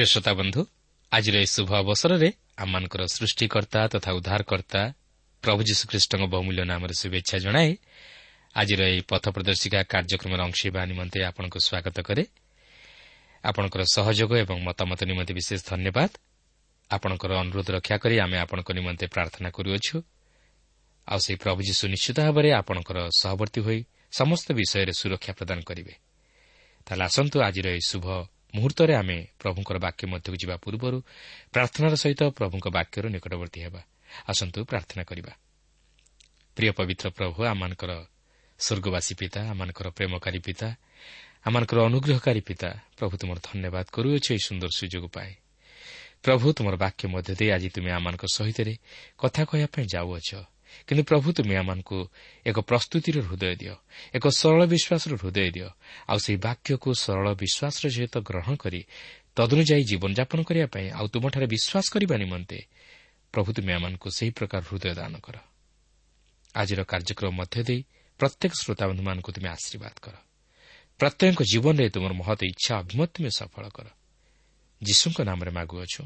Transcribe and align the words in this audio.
ପ୍ରିୟ 0.00 0.12
ଶ୍ରୋତା 0.12 0.32
ବନ୍ଧୁ 0.32 0.60
ଆଜିର 1.12 1.36
ଏହି 1.36 1.46
ଶୁଭ 1.46 1.70
ଅବସରରେ 1.76 2.28
ଆମମାନଙ୍କର 2.56 3.02
ସୃଷ୍ଟିକର୍ତ୍ତା 3.16 3.80
ତଥା 3.92 4.10
ଉଦ୍ଧାରକର୍ତ୍ତା 4.12 4.82
ପ୍ରଭୁ 5.42 5.60
ଯୀଶୁଖ୍ରୀଷ୍ଟଙ୍କ 5.68 6.22
ବହୁମୂଲ୍ୟ 6.24 6.64
ନାମରେ 6.64 6.94
ଶୁଭେଚ୍ଛା 7.00 7.36
ଜଣାଏ 7.38 7.72
ଆଜିର 8.56 8.80
ଏହି 8.80 9.00
ପଥ 9.00 9.24
ପ୍ରଦର୍ଶିକା 9.36 9.80
କାର୍ଯ୍ୟକ୍ରମରେ 9.92 10.42
ଅଂଶ 10.48 10.58
ହେବା 10.66 10.80
ନିମନ୍ତେ 10.86 11.18
ଆପଣଙ୍କୁ 11.24 11.58
ସ୍ୱାଗତ 11.60 11.96
କରେ। 12.00 12.24
ଆପଣଙ୍କର 13.44 13.82
ସହଯୋଗ 13.92 14.30
ଏବଂ 14.40 14.58
ମତାମତ 14.64 15.00
ନିମନ୍ତେ 15.04 15.32
ବିଶେଷ 15.34 15.60
ଧନ୍ୟବାଦ। 15.68 16.10
ଆପଣଙ୍କର 16.90 17.30
ଅନୁରୋଧ 17.44 17.68
ରକ୍ଷା 17.76 17.96
କରି 18.00 18.16
ଆମେ 18.24 18.36
ଆପଣଙ୍କ 18.44 18.68
ନିମନ୍ତେ 18.72 19.06
ପ୍ରାର୍ଥନା 19.06 19.48
କରୁଅଛୁ। 19.52 19.96
ଆଉ 21.08 21.18
ସେହି 21.24 21.38
ପ୍ରଭୁ 21.44 21.60
ଯୀଶୁ 21.68 21.84
ନିଶ୍ଚିତ 21.92 22.18
ଭାବରେ 22.24 22.48
ଆପଣଙ୍କର 22.60 22.98
ସହବର୍ତ୍ତୀ 23.20 23.60
ହୋଇ 23.66 23.80
ସମସ୍ତ 24.10 24.46
ବିଷୟରେ 24.56 24.92
ସୁରକ୍ଷା 25.00 25.32
ପ୍ରଦାନ 25.32 25.60
କରିବେ। 25.60 25.94
ମୁହୂର୍ତ୍ତରେ 28.54 28.94
ଆମେ 28.94 29.26
ପ୍ରଭୁଙ୍କର 29.38 29.76
ବାକ୍ୟ 29.78 30.06
ମଧ୍ୟକୁ 30.06 30.36
ଯିବା 30.36 30.56
ପୂର୍ବରୁ 30.56 30.98
ପ୍ରାର୍ଥନାର 31.52 31.94
ସହିତ 31.94 32.22
ପ୍ରଭୁଙ୍କ 32.30 32.66
ବାକ୍ୟର 32.68 33.04
ନିକଟବର୍ତ୍ତୀ 33.08 33.60
ହେବା। 33.60 33.80
ଆସନ୍ତୁ 34.28 34.64
ପ୍ରାର୍ଥନା 34.64 35.02
କରିବା। 35.04 35.32
ପ୍ରିୟ 36.56 36.72
ପବିତ୍ର 36.72 37.06
ପ୍ରଭୁ 37.10 37.38
ଆମମାନଙ୍କର 37.44 37.92
ସ୍ୱର୍ଗବାସୀ 38.58 39.14
ପିତା 39.14 39.40
ଆମମାନଙ୍କର 39.50 39.86
ପ୍ରେମକାରୀ 39.90 40.38
ପିତା 40.38 40.68
ଆମମାନଙ୍କର 41.46 41.78
ଅନୁଗ୍ରହକାରୀ 41.80 42.40
ପିତା 42.40 42.70
ପ୍ରଭୁ 42.98 43.14
ତୁମର 43.16 43.38
ଧନ୍ୟବାଦ 43.42 43.86
କରୁଅଛ 43.92 44.26
ଏହି 44.32 44.42
ସୁନ୍ଦର 44.46 44.70
ସୁଯୋଗ 44.76 45.04
ପାଏ। 45.08 45.32
ପ୍ରଭୁ 46.22 46.46
ତୁମର 46.52 46.74
ବାକ୍ୟ 46.76 47.08
ମଧ୍ୟ 47.08 47.32
ଦେଇ 47.38 47.50
ଆଜି 47.50 47.68
ତୁମେ 47.68 47.90
ଆମମାନଙ୍କ 47.90 48.24
ସହିତ 48.32 48.58
କଥା 49.18 49.42
କହିବା 49.44 49.68
ପାଇଁ 49.74 49.86
ଯାଉଅଛ। 49.94 50.30
କିନ୍ତୁ 50.86 51.02
ପ୍ରଭୁ 51.04 51.32
ତୁମେ 51.32 51.54
ଆମମାନଙ୍କୁ 51.56 51.98
ଏକ 52.46 52.56
ପ୍ରସ୍ତୁତିର 52.60 53.16
ହୃଦୟ 53.20 53.54
ଦିଅ 53.56 53.74
ଏକ 54.14 54.24
ସରଳ 54.28 54.60
ବିଶ୍ୱାସର 54.66 55.12
ହୃଦୟ 55.22 55.50
ଦିଅ 55.50 55.68
ଆଉ 56.08 56.18
ସେହି 56.18 56.38
ବାକ୍ୟକୁ 56.38 56.88
ସରଳ 56.94 57.26
ବିଶ୍ୱାସର 57.34 57.84
ସହିତ 57.90 58.14
ଗ୍ରହଣ 58.18 58.54
କରି 58.56 58.80
ତଦନୁଯାୟୀ 59.36 59.84
ଜୀବନଯାପନ 59.84 60.38
କରିବା 60.42 60.66
ପାଇଁ 60.66 60.90
ଆଉ 60.90 61.06
ତୁମଠାରେ 61.08 61.46
ବିଶ୍ୱାସ 61.46 61.86
କରିବା 61.92 62.16
ନିମନ୍ତେ 62.16 62.58
ପ୍ରଭୁ 63.32 63.52
ତୁମେ 63.52 63.72
ଆମମାନଙ୍କୁ 63.72 64.08
ସେହି 64.10 64.30
ପ୍ରକାର 64.30 64.60
ହୃଦୟ 64.70 64.94
ଦାନ 64.94 65.14
କର। 65.16 65.36
ଆଜିର 66.54 66.84
କାର୍ଯ୍ୟକ୍ରମ 66.84 67.30
ମଧ୍ୟ 67.30 67.62
ଦେଇ 67.62 67.80
ପ୍ରତ୍ୟେକ 68.18 68.52
ଶ୍ରୋତାବନ୍ଧୁମାନଙ୍କୁ 68.52 69.32
ତୁମେ 69.32 69.48
ଆଶୀର୍ବାଦ 69.48 69.94
କର। 70.02 70.14
ପ୍ରତ୍ୟେକଙ୍କ 71.00 71.42
ଜୀବନରେ 71.42 71.88
ତୁମର 71.90 72.12
ମହତ 72.12 72.40
ଇଚ୍ଛା 72.44 72.72
ଅଭିମତ 72.78 73.10
ତୁମେ 73.14 73.30
ସଫଳ 73.30 73.64
କର। 73.68 73.86
ଯୀଶୁଙ୍କ 74.82 75.18
ନାମରେ 75.20 75.50
ମାଗୁଅଛୁ। 75.50 76.02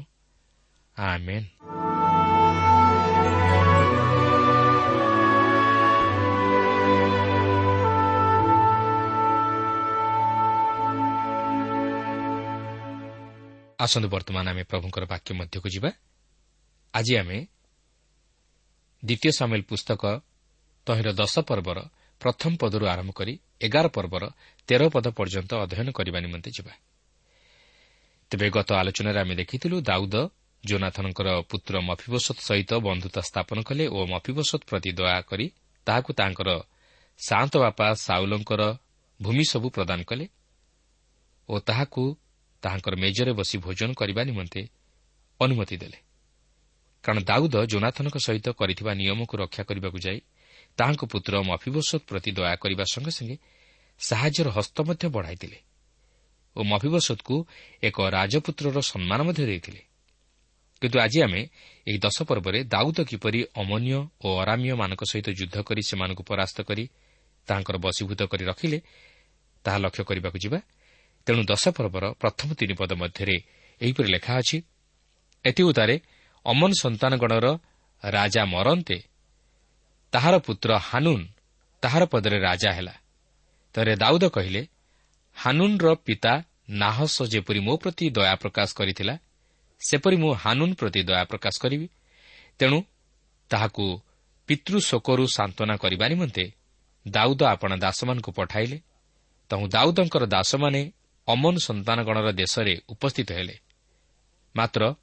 ଆସନ୍ତୁ 13.85 14.07
ବର୍ତ୍ତମାନ 14.15 14.45
ଆମେ 14.53 14.63
ପ୍ରଭୁଙ୍କର 14.71 15.03
ବାକ୍ୟ 15.13 15.29
ମଧ୍ୟକୁ 15.39 15.67
ଯିବା। 15.75 15.89
ଆଜି 16.93 17.13
ଆମେ 17.21 17.37
ଦ୍ୱିତୀୟ 19.03 19.31
ସାମିଲ 19.39 19.61
ପୁସ୍ତକ 19.69 20.03
ତହିଁର 20.87 21.09
ଦଶ 21.21 21.33
ପର୍ବର 21.49 21.79
ପ୍ରଥମ 22.21 22.51
ପଦରୁ 22.61 22.85
ଆରମ୍ଭ 22.93 23.11
କରି 23.19 23.33
ଏଗାର 23.65 23.85
ପର୍ବର 23.97 24.23
ତେର 24.69 24.81
ପଦ 24.95 25.05
ପର୍ଯ୍ୟନ୍ତ 25.17 25.51
ଅଧ୍ୟୟନ 25.63 25.87
କରିବା 25.97 26.19
ନିମନ୍ତେ 26.25 26.49
ଯିବା। 26.57 26.73
ତେବେ 28.31 28.47
ଗତ 28.55 28.69
ଆଲୋଚନାରେ 28.81 29.19
ଆମେ 29.23 29.33
ଦେଖିଥିଲୁ 29.41 29.75
ଦାଉଦ 29.89 30.15
ଜୋନାଥନଙ୍କର 30.63 31.29
ପୁତ୍ର 31.49 31.73
ମଫିବସତ 31.89 32.37
ସହିତ 32.47 32.71
ବନ୍ଧୁତା 32.87 33.21
ସ୍ଥାପନ 33.29 33.57
କଲେ 33.67 33.85
ଓ 33.95 33.99
ମଫିବସତ 34.13 34.61
ପ୍ରତି 34.69 34.91
ଦୟା 34.99 35.17
କରି 35.29 35.45
ତାହାକୁ 35.87 36.11
ତାଙ୍କର 36.19 36.49
ସାନ୍ତ 37.19 37.53
ବାପା 37.65 37.87
ସାଉଲଙ୍କର 38.05 38.61
ଭୂମି 39.19 39.45
ସବୁ 39.51 39.67
ପ୍ରଦାନ 39.69 39.99
କଲେ 40.09 40.25
ଓ 41.49 41.55
ତାହାକୁ 41.67 42.03
ତାହାଙ୍କର 42.65 42.93
ମେଜରେ 42.97 43.31
ବସି 43.39 43.55
ଭୋଜନ 43.65 43.89
କରିବା 43.93 44.21
ନିମନ୍ତେ 44.29 44.61
ଅନୁମତି 45.39 45.75
ଦେଲେ। 45.77 45.99
କାରଣ 47.03 47.19
ଦାଉଦ 47.29 47.55
ଜୋନାଥନଙ୍କ 47.71 48.17
ସହିତ 48.25 48.47
କରିଥିବା 48.59 48.91
ନିୟମକୁ 48.97 49.33
ରକ୍ଷା 49.37 49.63
କରିବାକୁ 49.69 49.97
ଯାଇ 50.05 50.19
ତାହାଙ୍କ 50.77 51.01
ପୁତ୍ର 51.05 51.33
ମଫିବସତ 51.45 52.01
ପ୍ରତି 52.09 52.31
ଦୟା 52.37 52.55
କରିବା 52.63 52.83
ସଙ୍ଗେ 52.93 53.11
ସଙ୍ଗେ 53.17 53.35
ସାହାଯ୍ୟର 53.99 54.47
ହସ୍ତ 54.57 54.77
ମଧ୍ୟ 54.81 55.05
ବଢ଼ାଇଥିଲେ 55.15 55.59
ଓ 56.55 56.59
ମଫିବସତକୁ 56.71 57.35
ଏକ 57.83 57.97
ରାଜପୁତ୍ରର 58.17 58.77
ସମ୍ମାନ 58.91 59.19
ମଧ୍ୟ 59.27 59.43
ଦେଇଥିଲେ। 59.45 59.81
କିନ୍ତୁ 60.81 60.97
ଆଜି 60.99 61.19
ଆମେ 61.25 61.41
ଏହି 61.87 61.99
ଦଶ 62.05 62.17
ପର୍ବରେ 62.29 62.59
ଦାଉଦ 62.73 62.97
କିପରି 63.09 63.39
ଅମନ୍ୟ 63.61 63.93
ଓ 64.25 64.27
ଅରାମିୟମାନଙ୍କ 64.43 65.01
ସହିତ 65.11 65.27
ଯୁଦ୍ଧ 65.39 65.55
କରି 65.67 65.81
ସେମାନଙ୍କୁ 65.89 66.23
ପରାସ୍ତ 66.29 66.57
କରି 66.69 66.83
ତାହାଙ୍କର 67.47 67.75
ବଶୀଭୂତ 67.85 68.21
କରି 68.31 68.43
ରଖିଲେ 68.51 68.77
ତାହା 69.65 69.77
ଲକ୍ଷ୍ୟ 69.83 70.03
କରିବାକୁ 70.09 70.37
ଯିବା 70.43 70.59
ତେଣୁ 71.27 71.41
ଦଶ 71.51 71.63
ପର୍ବର 71.77 72.05
ପ୍ରଥମ 72.21 72.49
ତିନି 72.59 72.73
ପଦ 72.79 72.91
ମଧ୍ୟରେ 73.01 73.37
ଏହିପରି 73.81 74.09
ଲେଖା 74.15 74.33
ଅଛି 74.41 74.57
ଏଥିଉତାରେ 75.45 75.95
ଅମନ 76.45 76.71
ସନ୍ତାନଗଣର 76.83 77.45
ରାଜା 78.03 78.43
ମରନ୍ତେ 78.45 78.97
ତାହାର 80.13 80.35
ପୁତ୍ର 80.45 80.69
ହାନୁନ୍ 80.89 81.23
ତାହାର 81.83 82.03
ପଦରେ 82.05 82.37
ରାଜା 82.39 82.69
ହେଲା। 82.77 82.95
ତରେ 83.75 83.93
ଦାଉଦ 83.95 84.23
କହିଲେ 84.35 84.61
ହାନୁନ୍ର 85.37 85.85
ପିତା 86.05 86.33
ନାହସ 86.81 87.15
ଯେପରି 87.33 87.59
ମୋ 87.67 87.73
ପ୍ରତି 87.81 88.05
ଦୟା 88.17 88.35
ପ୍ରକାଶ 88.43 88.69
କରିଥିଲା 88.79 89.15
ସେପରି 89.81 90.17
ମୁଁ 90.23 90.31
ହାନୁନ୍ 90.43 90.73
ପ୍ରତି 90.79 91.01
ଦୟା 91.09 91.23
ପ୍ରକାଶ 91.31 91.55
କରିବି। 91.63 91.87
ତେଣୁ 92.59 92.79
ତାହାକୁ 93.49 93.85
ପିତୃଶୋକରୁ 94.49 95.23
ସାନ୍ତ୍ୱନା 95.37 95.75
କରିବା 95.83 96.05
ନିମନ୍ତେ 96.11 96.45
ଦାଉଦ 97.05 97.41
ଆପଣା 97.53 97.75
ଦାସମାନଙ୍କୁ 97.85 98.31
ପଠାଇଲେ। 98.31 98.77
ତହୁ 99.51 99.63
ଦାଉଦଙ୍କର 99.67 100.23
ଦାସମାନେ 100.35 100.81
ଅମନ 101.27 101.55
ସନ୍ତାନଗଣର 101.57 102.31
ଦେଶରେ 102.31 102.73
ଉପସ୍ଥିତ 102.89 103.31
ହେଲେ। 103.31 103.55
ମାତ୍ର 104.55 104.95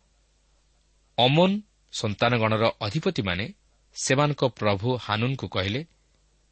ଅମନ 1.19 1.51
ସନ୍ତାନଗଣର 1.93 2.65
ଅଧିପତିମାନେ 2.81 3.55
ସେମାନଙ୍କ 3.95 4.43
ପ୍ରଭୁ 4.49 4.89
ହାନୁନ୍ଙ୍କୁ 4.97 5.47
କହିଲେ 5.49 5.81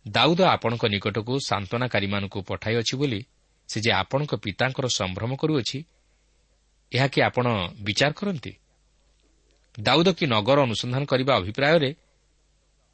ଦାଉଦ 0.08 0.40
ଆପଣଙ୍କ 0.40 0.84
ନିକଟକୁ 0.84 1.34
ସାନ୍ତ୍ୱନାକାରୀମାନଙ୍କୁ 1.46 2.38
ପଠାଇଅଛି 2.42 2.94
ବୋଲି 2.96 3.20
ସେ 3.68 3.78
ଯେ 3.80 3.90
ଆପଣଙ୍କ 3.92 4.32
ପିତାଙ୍କର 4.34 4.86
ସମ୍ଭ୍ରମ 4.86 5.30
କରୁଅଛି 5.36 5.78
ଏହା 6.92 7.06
କି 7.06 7.18
ଆପଣ 7.22 7.46
ବିଚାର 7.82 8.12
କରନ୍ତି? 8.12 8.52
ଦାଉଦ 9.80 10.08
କି 10.18 10.24
ନଗର 10.26 10.58
ଅନୁସନ୍ଧାନ 10.62 11.02
କରିବା 11.04 11.32
ଅଭିପ୍ରାୟରେ 11.36 11.90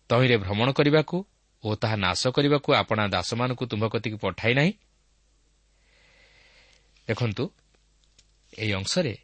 ତହିଁରେ 0.08 0.36
ଭ୍ରମଣ 0.36 0.68
କରିବାକୁ 0.72 1.16
ଓ 1.64 1.68
ତାହା 1.74 1.96
ନାଶ 1.96 2.22
କରିବାକୁ 2.28 2.68
ଆପଣା 2.74 3.04
ଦାସମାନଙ୍କୁ 3.08 3.64
ତୁମ୍ଭ 3.66 3.84
କତିକି 3.88 4.16
ପଠାଇ 4.16 4.54
ନାହିଁ? 4.54 4.72
ଦେଖନ୍ତୁ 7.08 7.44
ଏହି 8.58 8.72
ଅଂଶରେ 8.72 9.14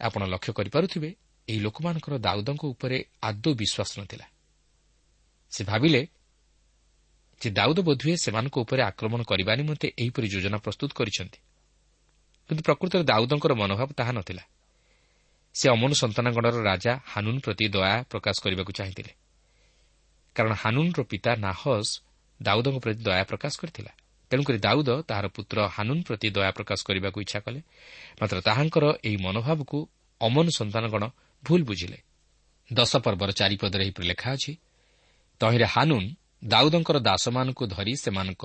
ଆପଣ 0.00 0.22
ଲକ୍ଷ୍ୟ 0.24 0.52
କରିପାରୁଥିବେ 0.52 1.10
ଏହି 1.48 1.60
ଲୋକମାନଙ୍କର 1.60 2.14
ଦାଉଦଙ୍କ 2.18 2.62
ଉପରେ 2.64 3.04
ଆଦୌ 3.22 3.54
ବିଶ୍ୱାସ 3.54 3.90
ନଥିଲା। 4.00 4.26
ସେ 5.50 5.64
ଭାବିଲେ 5.64 6.08
ଯେ 7.40 7.50
ଦାଉଦ 7.50 7.78
ବୋଧହୁଏ 7.80 8.16
ସେମାନଙ୍କ 8.16 8.56
ଉପରେ 8.58 8.82
ଆକ୍ରମଣ 8.82 9.20
କରିବା 9.22 9.52
ନିମନ୍ତେ 9.54 9.88
ଏହିପରି 9.98 10.26
ଯୋଜନା 10.28 10.58
ପ୍ରସ୍ତୁତ 10.58 10.90
କରିଛନ୍ତି। 10.92 11.38
କିନ୍ତୁ 12.48 12.62
ପ୍ରକୃତରେ 12.62 13.04
ଦାଉଦଙ୍କର 13.04 13.52
ମନୋଭାବ 13.54 13.90
ତାହା 13.92 14.12
ନଥିଲା। 14.12 14.44
ସେ 15.54 15.66
ଅମନ 15.70 15.92
ସନ୍ତାନଗଣର 15.92 16.56
ରାଜା 16.62 16.92
ହାନୁନ୍ 17.06 17.40
ପ୍ରତି 17.40 17.64
ଦୟା 17.68 17.92
ପ୍ରକାଶ 18.10 18.36
କରିବାକୁ 18.42 18.72
ଚାହିଁଥିଲେ। 18.72 19.12
କାରଣ 20.36 20.52
ହାନୁନ୍ର 20.52 21.00
ପିତା 21.02 21.30
ନାହସ୍ 21.36 21.92
ଦାଉଦଙ୍କ 22.42 22.78
ପ୍ରତି 22.78 23.00
ଦୟା 23.04 23.24
ପ୍ରକାଶ 23.24 23.52
କରିଥିଲା। 23.60 23.92
ତେଣୁକରି 24.30 24.58
ଦାଉଦ 24.58 24.90
ତାହାର 25.08 25.26
ପୁତ୍ର 25.28 25.58
ହାନୁନ୍ 25.68 26.02
ପ୍ରତି 26.06 26.28
ଦୟା 26.30 26.50
ପ୍ରକାଶ 26.50 26.78
କରିବାକୁ 26.88 27.18
ଇଚ୍ଛା 27.20 27.40
କଲେ। 27.40 27.60
ମାତ୍ର 28.20 28.36
ତାହାଙ୍କର 28.40 28.84
ଏହି 29.04 29.16
ମନୋଭାବକୁ 29.16 29.78
ଅମନ 30.20 30.46
ସନ୍ତାନଗଣ 30.58 31.04
ଭୁଲ 31.44 31.60
ବୁଝିଲେ। 31.62 31.98
ଦଶ 32.72 32.92
ପର୍ବର 32.96 33.30
ଚାରିପଦରେ 33.32 33.82
ଏହିପରି 33.84 34.06
ଲେଖା 34.06 34.28
ଅଛି 34.32 34.52
ତହିଁରେ 35.40 35.66
ହାନୁନ୍ 35.66 36.08
ଦାଉଦଙ୍କର 36.44 36.96
ଦାସମାନଙ୍କୁ 37.00 37.64
ଧରି 37.66 37.94
ସେମାନଙ୍କ 37.96 38.44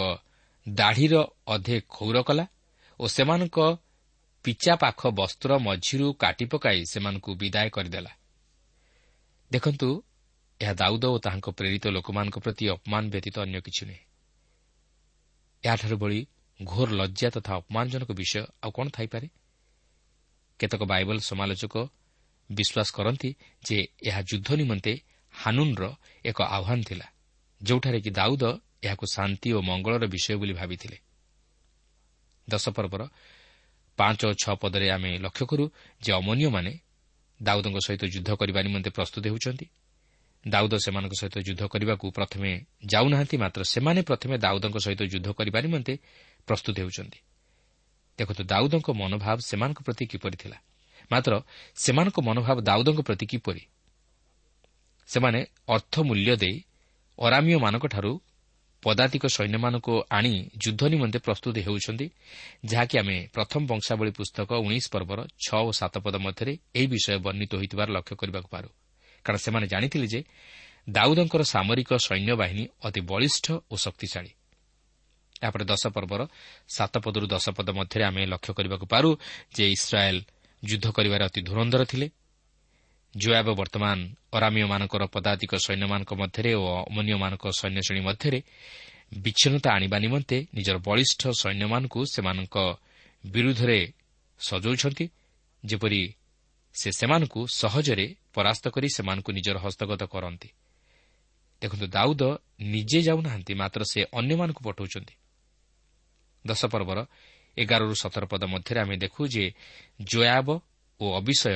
ଦାଢ଼ିର 0.68 1.16
ଅଧେ 1.48 1.78
କ୍ଷୌର 1.94 2.18
କଲା 2.22 2.46
ଓ 3.00 3.06
ସେମାନଙ୍କ 3.08 3.58
ପିଚା 4.46 4.74
ପାଖ 4.76 5.00
ବସ୍ତ୍ର 5.10 5.52
ମଝିରୁ 5.60 6.08
କାଟି 6.14 6.46
ପକାଇ 6.46 6.80
ସେମାନଙ୍କୁ 6.92 7.32
ବିଦାୟ 7.36 7.70
କରିଦେଲା। 7.70 8.12
ଦେଖନ୍ତୁ 9.52 9.90
ଏହା 10.62 10.74
ଦାଉଦ 10.74 11.04
ଓ 11.06 11.18
ତାହାଙ୍କ 11.18 11.48
ପ୍ରେରିତ 11.50 11.86
ଲୋକମାନଙ୍କ 11.88 12.38
ପ୍ରତି 12.40 12.64
ଅପମାନ 12.70 13.04
ବ୍ୟତୀତ 13.10 13.36
ଅନ୍ୟ 13.40 13.60
କିଛି 13.62 13.84
ନୁହେଁ। 13.86 14.15
ଏହାଠାରୁ 15.66 15.96
ଭଳି 15.98 16.20
ଘୋର 16.60 16.90
ଲଜ୍ଜା 16.92 17.30
ତଥା 17.30 17.52
ଅପମାନଜନକ 17.56 18.10
ବିଷୟ 18.12 18.42
ଆଉ 18.64 18.72
କ'ଣ 18.72 18.88
ଥାଇପାରେ? 18.90 19.28
କେତେକ 20.60 20.82
ବାଇବଲ 20.84 21.18
ସମାଲୋଚକ 21.20 21.76
ବିଶ୍ୱାସ 22.50 22.90
କରନ୍ତି 22.98 23.30
ଯେ 23.68 23.78
ଏହା 24.04 24.22
ଯୁଦ୍ଧ 24.22 24.50
ନିମନ୍ତେ 24.56 24.94
ହାନୁନ୍ର 25.34 25.84
ଏକ 26.26 26.38
ଆହ୍ୱାନ 26.58 26.80
ଥିଲା 26.84 27.08
ଯେଉଁଠାରେ 27.62 28.00
କି 28.02 28.12
ଦାଉଦ 28.12 28.44
ଏହାକୁ 28.84 29.06
ଶାନ୍ତି 29.16 29.50
ଓ 29.54 29.60
ମଙ୍ଗଳର 29.62 30.04
ବିଷୟ 30.08 30.36
ବୋଲି 30.38 30.54
ଭାବିଥିଲେ। 30.54 30.98
ଦଶପର୍ବର 32.48 33.04
ପାଞ୍ଚ 33.98 34.22
ଓ 34.26 34.32
ଛଅ 34.34 34.54
ପଦରେ 34.62 34.88
ଆମେ 34.90 35.12
ଲକ୍ଷ୍ୟ 35.18 35.46
କରୁ 35.46 35.66
ଯେ 36.02 36.12
ଅମନୀୟମାନେ 36.14 36.74
ଦାଉଦଙ୍କ 37.40 37.78
ସହିତ 37.86 38.04
ଯୁଦ୍ଧ 38.06 38.30
କରିବା 38.40 38.60
ନିମନ୍ତେ 38.62 38.90
ପ୍ରସ୍ତୁତ 38.90 39.24
ହେଉଛନ୍ତି। 39.28 39.66
ଦାଉଦ 40.48 40.74
ସେମାନଙ୍କ 40.76 41.14
ସହିତ 41.20 41.38
ଯୁଦ୍ଧ 41.38 41.64
କରିବାକୁ 41.66 42.12
ପ୍ରଥମେ 42.12 42.66
ଯାଉନାହାନ୍ତି 42.86 43.38
ମାତ୍ର 43.38 43.62
ସେମାନେ 43.64 44.02
ପ୍ରଥମେ 44.02 44.38
ଦାଉଦଙ୍କ 44.38 44.78
ସହିତ 44.78 45.02
ଯୁଦ୍ଧ 45.04 45.28
କରିବା 45.32 45.60
ନିମନ୍ତେ 45.62 45.94
ପ୍ରସ୍ତୁତ 46.48 46.76
ହେଉଛନ୍ତି। 46.80 47.20
ଦେଖନ୍ତୁ 48.20 48.44
ଦାଉଦଙ୍କ 48.44 48.88
ମନୋଭାବ 48.92 49.38
ସେମାନଙ୍କ 49.46 49.80
ପ୍ରତି 49.82 50.06
କିପରି 50.06 50.38
ଥିଲା? 50.38 50.58
ମାତ୍ର 51.12 51.42
ସେମାନଙ୍କ 51.76 52.18
ମନୋଭାବ 52.20 52.58
ଦାଉଦଙ୍କ 52.62 53.02
ପ୍ରତି 53.02 53.26
କିପରି? 53.26 53.64
ସେମାନେ 55.08 55.46
ଅର୍ଥ 55.68 55.94
ମୂଲ୍ୟ 56.00 56.36
ଦେଇ 56.36 56.64
ଅରାମିୟମାନଙ୍କଠାରୁ 57.20 58.12
ପଦାତିକ 58.84 59.26
ସୈନ୍ୟମାନଙ୍କୁ 59.26 59.94
ଆଣି 60.12 60.50
ଯୁଦ୍ଧ 60.66 60.82
ନିମନ୍ତେ 60.86 61.20
ପ୍ରସ୍ତୁତ 61.20 61.56
ହେଉଛନ୍ତି 61.58 62.10
ଯାହାକି 62.66 62.96
ଆମେ 62.98 63.28
ପ୍ରଥମ 63.34 63.62
ବଂଶାବଳୀ 63.66 64.12
ପୁସ୍ତକ 64.12 64.50
ଉଣେଇଶ 64.66 64.86
ପର୍ବର 64.92 65.20
ଛଅ 65.46 65.60
ଓ 65.68 65.72
ସାତ 65.72 65.94
ପଦ 65.98 66.16
ମଧ୍ୟରେ 66.16 66.54
ଏହି 66.76 66.88
ବିଷୟ 66.88 67.18
ବର୍ଣ୍ଣିତ 67.18 67.52
ହୋଇଥିବାର 67.56 67.90
ଲକ୍ଷ୍ୟ 67.92 68.16
କରିବାକୁ 68.16 68.50
ପାରୁ। 68.52 68.70
କାରଣ 69.26 69.38
ସେମାନେ 69.46 69.66
ଜାଣିଥିଲେ 69.74 70.08
ଯେ 70.14 70.22
ଦାଉଦଙ୍କର 70.96 71.42
ସାମରିକ 71.54 71.90
ସୈନ୍ୟବାହିନୀ 72.08 72.64
ଅତି 72.88 73.02
ବଳିଷ୍ଠ 73.12 73.46
ଓ 73.72 73.76
ଶକ୍ତିଶାଳୀ। 73.86 74.32
ଏହାପରେ 75.44 75.64
ଦଶ 75.72 75.84
ପର୍ବର 75.96 76.22
ସାତ 76.76 76.94
ପଦରୁ 77.06 77.26
ଦଶ 77.28 77.46
ପଦ 77.58 77.70
ମଧ୍ୟରେ 77.80 78.04
ଆମେ 78.10 78.22
ଲକ୍ଷ୍ୟ 78.34 78.52
କରିବାକୁ 78.58 78.86
ପାରୁ 78.94 79.10
ଯେ 79.56 79.66
ଇସ୍ରାଏଲ୍ 79.76 80.22
ଯୁଦ୍ଧ 80.64 80.86
କରିବାରେ 80.98 81.24
ଅତି 81.30 81.42
ଧୁରନ୍ଧର 81.50 81.82
ଥିଲେ। 81.92 82.08
ଜୁଆବ 83.14 83.48
ବର୍ତ୍ତମାନ 83.60 83.98
ଅରାମିୟମାନଙ୍କର 84.38 85.04
ପଦାତିକ 85.16 85.52
ସୈନ୍ୟମାନଙ୍କ 85.66 86.12
ମଧ୍ୟରେ 86.22 86.52
ଓ 86.62 86.64
ଅମନୀୟମାନଙ୍କ 86.90 87.46
ସୈନ୍ୟଶ୍ରେଣୀ 87.60 88.02
ମଧ୍ୟରେ 88.10 88.40
ବିଚ୍ଛିନ୍ନତା 89.24 89.70
ଆଣିବା 89.78 89.98
ନିମନ୍ତେ 90.06 90.38
ନିଜର 90.56 90.78
ବଳିଷ୍ଠ 90.88 91.22
ସୈନ୍ୟମାନଙ୍କୁ 91.42 92.00
ସେମାନଙ୍କ 92.14 92.56
ବିରୁଦ୍ଧରେ 93.24 93.80
ସଜାଉଛନ୍ତି 94.40 95.06
ଯେପରି 95.64 96.02
ସେ 96.76 96.90
ସେମାନଙ୍କୁ 97.00 97.42
ସହଜରେ 97.56 98.08
ପରାସ୍ତ 98.36 98.66
କରି 98.70 98.88
ସେମାନଙ୍କୁ 98.96 99.32
ନିଜର 99.38 99.58
ହସ୍ତଗତ 99.66 100.02
କରନ୍ତି। 100.14 100.50
ଦେଖନ୍ତୁ 101.62 101.88
ଦାଉଦ 101.88 102.22
ନିଜେ 102.74 103.00
ଯାଉନାହାନ୍ତି 103.08 103.54
ମାତ୍ର 103.54 103.82
ସେ 103.92 104.00
ଅନ୍ୟମାନଙ୍କୁ 104.20 104.62
ପଠାଉଛନ୍ତି। 104.68 105.16
ଦଶ 106.46 106.62
ପର୍ବର 106.66 107.00
ଏଗାରରୁ 107.58 107.96
ସତର 107.96 108.24
ପଦ 108.32 108.44
ମଧ୍ୟରେ 108.54 108.80
ଆମେ 108.82 108.96
ଦେଖୁ 108.98 109.22
ଯେ 109.28 109.46
ଜୟାବ 110.02 110.48
ଓ 111.00 111.06
ଅବିଷୟ 111.20 111.56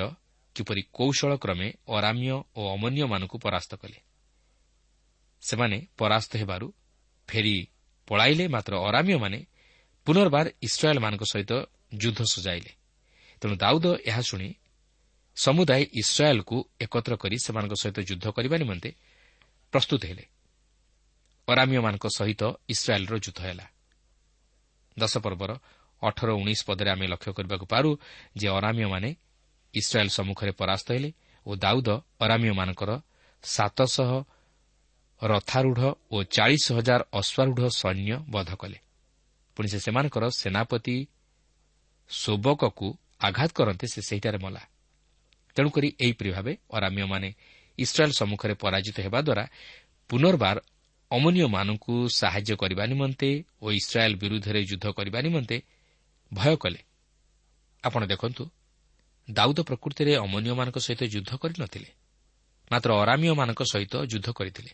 କିପରି 0.55 0.81
କୌଶଳ 0.97 1.31
କ୍ରମେ 1.35 1.67
ଅରାମ୍ୟ 1.87 2.31
ଓ 2.55 2.61
ଅମନ୍ୟମାନଙ୍କୁ 2.75 3.37
ପରାସ୍ତ 3.37 3.71
କଲେ। 3.81 3.99
ସେମାନେ 5.43 5.77
ପରାସ୍ତ 5.97 6.31
ହେବାରୁ 6.41 6.67
ଫେରି 7.29 7.55
ପଳାଇଲେ 8.07 8.45
ମାତ୍ର 8.47 8.73
ଅରାମ୍ୟମାନେ 8.87 9.39
ପୁନର୍ବାର 10.07 10.45
ଇସ୍ରାଏଲ୍ମାନଙ୍କ 10.61 11.23
ସହିତ 11.31 11.51
ଯୁଦ୍ଧ 12.01 12.19
ସଜାଇଲେ। 12.33 12.71
ତେଣୁ 13.41 13.55
ଦାଉଦ 13.55 13.85
ଏହା 14.05 14.21
ଶୁଣି 14.21 14.49
ସମୁଦାୟ 15.39 15.83
ଇସ୍ରାଏଲ୍କୁ 16.01 16.57
ଏକତ୍ର 16.81 17.13
କରି 17.15 17.37
ସେମାନଙ୍କ 17.45 17.73
ସହିତ 17.81 17.97
ଯୁଦ୍ଧ 18.09 18.25
କରିବା 18.35 18.55
ନିମନ୍ତେ 18.57 18.89
ପ୍ରସ୍ତୁତ 19.73 20.01
ହେଲେ। 20.05 20.25
ଅରାମିୟମାନଙ୍କ 21.47 22.05
ସହିତ 22.17 22.41
ଇସ୍ରାଏଲ୍ର 22.69 23.15
ଯୁଦ୍ଧ 23.25 23.39
ହେଲା। 23.39 23.65
ଦଶ 24.97 25.13
ପର୍ବର 25.17 25.51
ଅଠର 26.01 26.29
ଉଣେଇଶ 26.41 26.61
ପଦରେ 26.65 26.89
ଆମେ 26.91 27.05
ଲକ୍ଷ୍ୟ 27.07 27.31
କରିବାକୁ 27.33 27.65
ପାରୁ 27.65 27.89
ଯେ 28.35 28.47
ଅରାମିୟମାନେ 28.49 29.09
ଇସ୍ରାଏଲ୍ 29.73 30.09
ସମ୍ମୁଖରେ 30.09 30.51
ପରାସ୍ତ 30.51 30.87
ହେଲେ 30.91 31.09
ଓ 31.45 31.51
ଦାଉଦ 31.55 31.89
ଅରାମିୟମାନଙ୍କର 32.19 32.91
ସାତଶହ 33.43 34.11
ରଥାରୂଢ଼ 35.21 35.81
ଓ 36.11 36.17
ଚାଳିଶ 36.35 36.65
ହଜାର 36.77 37.01
ଅଶ୍ୱାରୂଢ଼ 37.19 37.65
ସୈନ୍ୟ 37.81 38.15
ବଧ 38.29 38.49
କଲେ। 38.55 38.77
ପୁଣି 39.55 39.67
ସେ 39.67 39.79
ସେମାନଙ୍କର 39.79 40.23
ସେନାପତି 40.41 40.97
ଶୋବକକୁ 42.09 42.87
ଆଘାତ 43.19 43.49
କରନ୍ତେ 43.53 43.85
ସେ 43.87 44.01
ସେହିଠାରେ 44.01 44.37
ମଲା। 44.37 44.63
ତେଣୁକରି 45.55 45.89
ଏହିପରି 45.99 46.29
ଭାବେ 46.31 46.53
ଅରାମ୍ୟମାନେ 46.73 47.29
ଇସ୍ରାଏଲ୍ 47.77 48.15
ସମ୍ମୁଖରେ 48.19 48.53
ପରାଜିତ 48.53 48.97
ହେବା 49.05 49.19
ଦ୍ୱାରା 49.21 49.45
ପୁନର୍ବାର 50.09 50.57
ଅମନୀୟମାନଙ୍କୁ 51.11 51.95
ସାହାଯ୍ୟ 52.19 52.53
କରିବା 52.61 52.83
ନିମନ୍ତେ 52.85 53.29
ଓ 53.61 53.67
ଇସ୍ରାଏଲ୍ 53.71 54.15
ବିରୁଦ୍ଧରେ 54.21 54.59
ଯୁଦ୍ଧ 54.69 54.85
କରିବା 54.97 55.19
ନିମନ୍ତେ 55.21 55.57
ଭୟ 56.31 56.55
କଲେ। 56.63 56.81
ଆପଣ 57.83 58.01
ଦେଖନ୍ତୁ 58.05 58.43
ଦାଉଦ 59.27 59.59
ପ୍ରକୃତିରେ 59.69 60.13
ଅମନୀୟମାନଙ୍କ 60.25 60.77
ସହିତ 60.85 61.01
ଯୁଦ୍ଧ 61.13 61.31
କରିନଥିଲେ 61.41 61.89
ମାତ୍ର 62.71 62.89
ଅରାମୀୟମାନଙ୍କ 63.03 63.61
ସହିତ 63.73 63.93
ଯୁଦ୍ଧ 64.11 64.27
କରିଥିଲେ। 64.29 64.71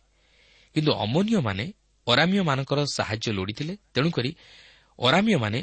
କିନ୍ତୁ 0.75 0.91
ଅମନୀୟମାନେ 1.05 1.65
ଅରାମୀୟମାନଙ୍କର 2.07 2.79
ସାହାଯ୍ୟ 2.97 3.27
ଲୋଡ଼ିଥିଲେ 3.37 3.73
ତେଣୁକରି 3.93 4.31
ଅରାମୀୟମାନେ 4.99 5.59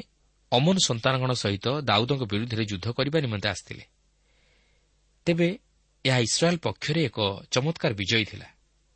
ଅମନ 0.52 0.76
ସନ୍ତାନଗଣ 0.88 1.30
ସହିତ 1.42 1.66
ଦାଉଦଙ୍କ 1.88 2.22
ବିରୁଦ୍ଧରେ 2.32 2.64
ଯୁଦ୍ଧ 2.70 2.86
କରିବା 2.98 3.18
ନିମନ୍ତେ 3.24 3.48
ଆସିଥିଲେ। 3.54 3.84
ତେବେ 5.26 5.48
ଏହା 6.04 6.18
ଇସ୍ରାଏଲ୍ 6.18 6.58
ପକ୍ଷରେ 6.58 7.00
ଏକ 7.04 7.18
ଚମତ୍କାର 7.50 7.92
ବିଜୟୀ 7.94 8.24
ଥିଲା 8.24 8.48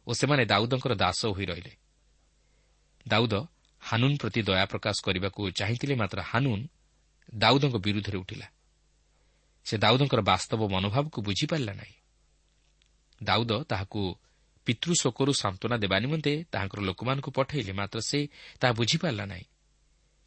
ଓ 0.07 0.11
ସେମାନେ 0.13 0.45
ଦାଉଦଙ୍କର 0.45 0.95
ଦାସ 0.95 1.21
ହୋଇ 1.27 1.47
ରହିଲେ। 1.47 1.73
ଦାଉଦ 3.07 3.35
ହାନୁନ୍ 3.83 4.17
ପ୍ରତି 4.19 4.41
ଦୟା 4.43 4.65
ପ୍ରକାଶ 4.67 4.97
କରିବାକୁ 5.05 5.41
ଚାହିଁଥିଲେ 5.51 5.95
ମାତ୍ର 5.95 6.19
ହାନୁନ୍ 6.23 6.65
ଦାଉଦଙ୍କ 7.35 7.77
ବିରୁଦ୍ଧରେ 7.77 8.19
ଉଠିଲା। 8.19 8.47
ସେ 9.67 9.75
ଦାଉଦଙ୍କର 9.79 10.21
ବାସ୍ତବ 10.21 10.61
ମନୋଭାବକୁ 10.69 11.19
ବୁଝିପାରିଲା 11.23 11.73
ନାହିଁ। 11.73 11.97
ଦାଉଦ 13.23 13.53
ତାହାକୁ 13.63 14.01
ପିତୃଶୋକରୁ 14.67 15.33
ସାନ୍ତ୍ୱନା 15.33 15.77
ଦେବା 15.77 15.97
ନିମନ୍ତେ 15.99 16.33
ତାହାଙ୍କର 16.53 16.81
ଲୋକମାନଙ୍କୁ 16.81 17.31
ପଠାଇଲେ 17.31 17.73
ମାତ୍ର 17.73 17.99
ସେ 18.01 18.19
ତାହା 18.61 18.73
ବୁଝିପାରିଲା 18.73 19.25
ନାହିଁ 19.27 19.47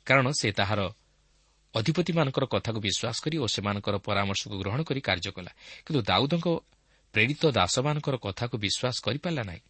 କାରଣ 0.05 0.27
ସେ 0.31 0.51
ତାହାର 0.51 0.81
ଅଧିପତିମାନଙ୍କର 1.75 2.45
କଥାକୁ 2.45 2.79
ବିଶ୍ୱାସ 2.81 3.17
କରି 3.23 3.37
ଓ 3.37 3.45
ସେମାନଙ୍କର 3.45 3.95
ପରାମର୍ଶକୁ 4.01 4.55
ଗ୍ରହଣ 4.61 4.79
କରି 4.89 5.01
କାର୍ଯ୍ୟ 5.01 5.31
କଲା। 5.37 5.51
କିନ୍ତୁ 5.85 6.01
ଦାଉଦଙ୍କ 6.01 6.47
ପ୍ରେରିତ 7.13 7.43
ଦାସମାନଙ୍କର 7.59 8.15
କଥାକୁ 8.25 8.55
ବିଶ୍ୱାସ 8.57 8.95
କରିପାରିଲା 9.05 9.43
ନାହିଁ 9.49 9.61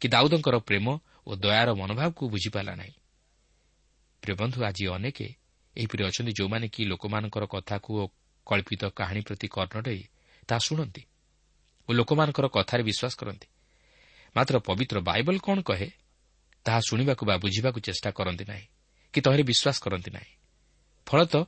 କି 0.00 0.06
ଦାଉଦଙ୍କର 0.14 0.56
ପ୍ରେମ 0.68 0.86
ଓ 1.28 1.30
ଦୟାର 1.36 1.68
ମନୋଭାବକୁ 1.80 2.22
ବୁଝିପାରିଲା 2.34 2.74
ନାହିଁ। 2.80 2.94
ପ୍ରିୟବନ୍ଧୁ 4.22 4.58
ଆଜି 4.68 4.84
ଅନେକ 4.96 5.18
ଏହିପରି 5.76 6.02
ଅଛନ୍ତି 6.08 6.32
ଯେଉଁମାନେ 6.38 6.66
କି 6.68 6.82
ଲୋକମାନଙ୍କର 6.84 7.44
କଥାକୁ 7.54 7.90
ଓ 8.02 8.04
କଳ୍ପିତ 8.46 8.82
କାହାଣୀ 8.98 9.20
ପ୍ରତି 9.28 9.46
କର୍ଣ୍ଣ 9.48 9.76
ଡେଇ 9.86 10.02
ତାହା 10.48 10.60
ଶୁଣନ୍ତି 10.66 11.02
ଓ 11.88 11.90
ଲୋକମାନଙ୍କର 11.92 12.46
କଥାରେ 12.56 12.82
ବିଶ୍ୱାସ 12.88 13.14
କରନ୍ତି। 13.20 13.48
ମାତ୍ର 14.36 14.54
ପବିତ୍ର 14.66 14.96
ବାଇବଲ 15.08 15.36
କ'ଣ 15.46 15.58
କହେ 15.68 15.88
ତାହା 16.66 16.80
ଶୁଣିବାକୁ 16.88 17.22
ବା 17.28 17.34
ବୁଝିବାକୁ 17.44 17.78
ଚେଷ୍ଟା 17.80 18.10
କରନ୍ତି 18.18 18.44
ନାହିଁ 18.44 18.66
କି 19.14 19.18
ତହିଁରେ 19.24 19.44
ବିଶ୍ୱାସ 19.50 19.76
କରନ୍ତି 19.84 20.10
ନାହିଁ। 20.16 20.32
ଫଳତଃ 21.06 21.42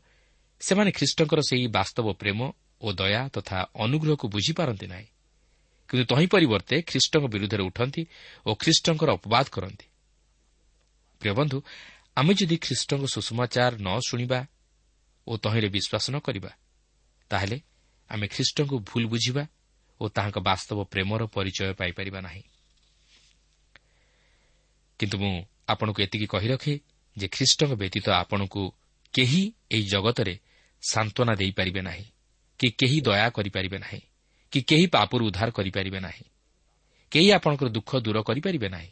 ସେମାନେ 0.60 0.90
ଖ୍ରୀଷ୍ଟଙ୍କର 0.90 1.40
ସେହି 1.48 1.66
ବାସ୍ତବ 1.68 2.06
ପ୍ରେମ 2.20 2.40
ଓ 2.80 2.88
ଦୟା 2.92 3.22
ତଥା 3.34 3.58
ଅନୁଗ୍ରହକୁ 3.74 4.26
ବୁଝିପାରନ୍ତି 4.28 4.86
ନାହିଁ। 4.86 5.08
କିନ୍ତୁ 5.90 6.04
ତହିଁ 6.10 6.26
ପରିବର୍ତ୍ତେ 6.26 6.76
ଖ୍ରୀଷ୍ଟଙ୍କ 6.82 7.24
ବିରୁଦ୍ଧରେ 7.34 7.62
ଉଠନ୍ତି 7.62 8.02
ଓ 8.46 8.50
ଖ୍ରୀଷ୍ଟଙ୍କର 8.54 9.08
ଅପବାଦ 9.18 9.46
କରନ୍ତି। 9.50 9.86
ପ୍ରିୟବନ୍ଧୁ 11.20 11.58
ଆମେ 12.16 12.32
ଯଦି 12.34 12.56
ଖ୍ରୀଷ୍ଟଙ୍କ 12.56 13.04
ସୁଷମାଚାର 13.14 13.72
ନ 13.80 13.88
ଶୁଣିବା 14.08 14.40
ଓ 15.26 15.32
ତହିଁରେ 15.36 15.68
ବିଶ୍ୱାସ 15.76 16.04
ନ 16.10 16.16
କରିବା 16.20 16.50
ତାହେଲେ 17.30 17.58
ଆମେ 18.10 18.26
ଖ୍ରୀଷ୍ଟଙ୍କୁ 18.28 18.76
ଭୁଲ 18.88 19.04
ବୁଝିବା 19.06 19.44
ଓ 20.00 20.04
ତାହାଙ୍କ 20.08 20.38
ବାସ୍ତବ 20.38 20.78
ପ୍ରେମର 20.92 21.22
ପରିଚୟ 21.26 21.72
ପାଇପାରିବା 21.80 22.20
ନାହିଁ। 22.20 22.42
କିନ୍ତୁ 25.00 25.16
ମୁଁ 25.18 25.34
ଆପଣଙ୍କୁ 25.68 26.00
ଏତିକି 26.02 26.26
କହି 26.26 26.48
ରଖେ 26.48 26.74
ଯେ 27.16 27.26
ଖ୍ରୀଷ୍ଟଙ୍କ 27.28 27.72
ବ୍ୟତୀତ 27.80 28.06
ଆପଣଙ୍କୁ 28.22 28.62
କେହି 29.14 29.42
ଏହି 29.70 29.84
ଜଗତରେ 29.84 30.34
ସାନ୍ତ୍ୱନା 30.82 31.34
ଦେଇପାରିବେ 31.34 31.80
ନାହିଁ 31.80 32.06
କି 32.58 32.68
କେହି 32.70 32.98
ଦୟା 33.00 33.28
କରିପାରିବେ 33.30 33.78
ନାହିଁ 33.78 34.02
କି 34.52 34.60
କେହି 34.60 34.86
ପାପରୁ 34.86 35.22
ଉଦ୍ଧାର 35.26 35.50
କରିପାରିବେ 35.50 36.00
ନାହିଁ 36.00 36.24
କେହି 37.12 37.28
ଆପଣଙ୍କର 37.30 37.68
ଦୁଃଖ 37.68 37.90
ଦୂର 37.96 38.18
କରିପାରିବେ 38.22 38.68
ନାହିଁ 38.68 38.90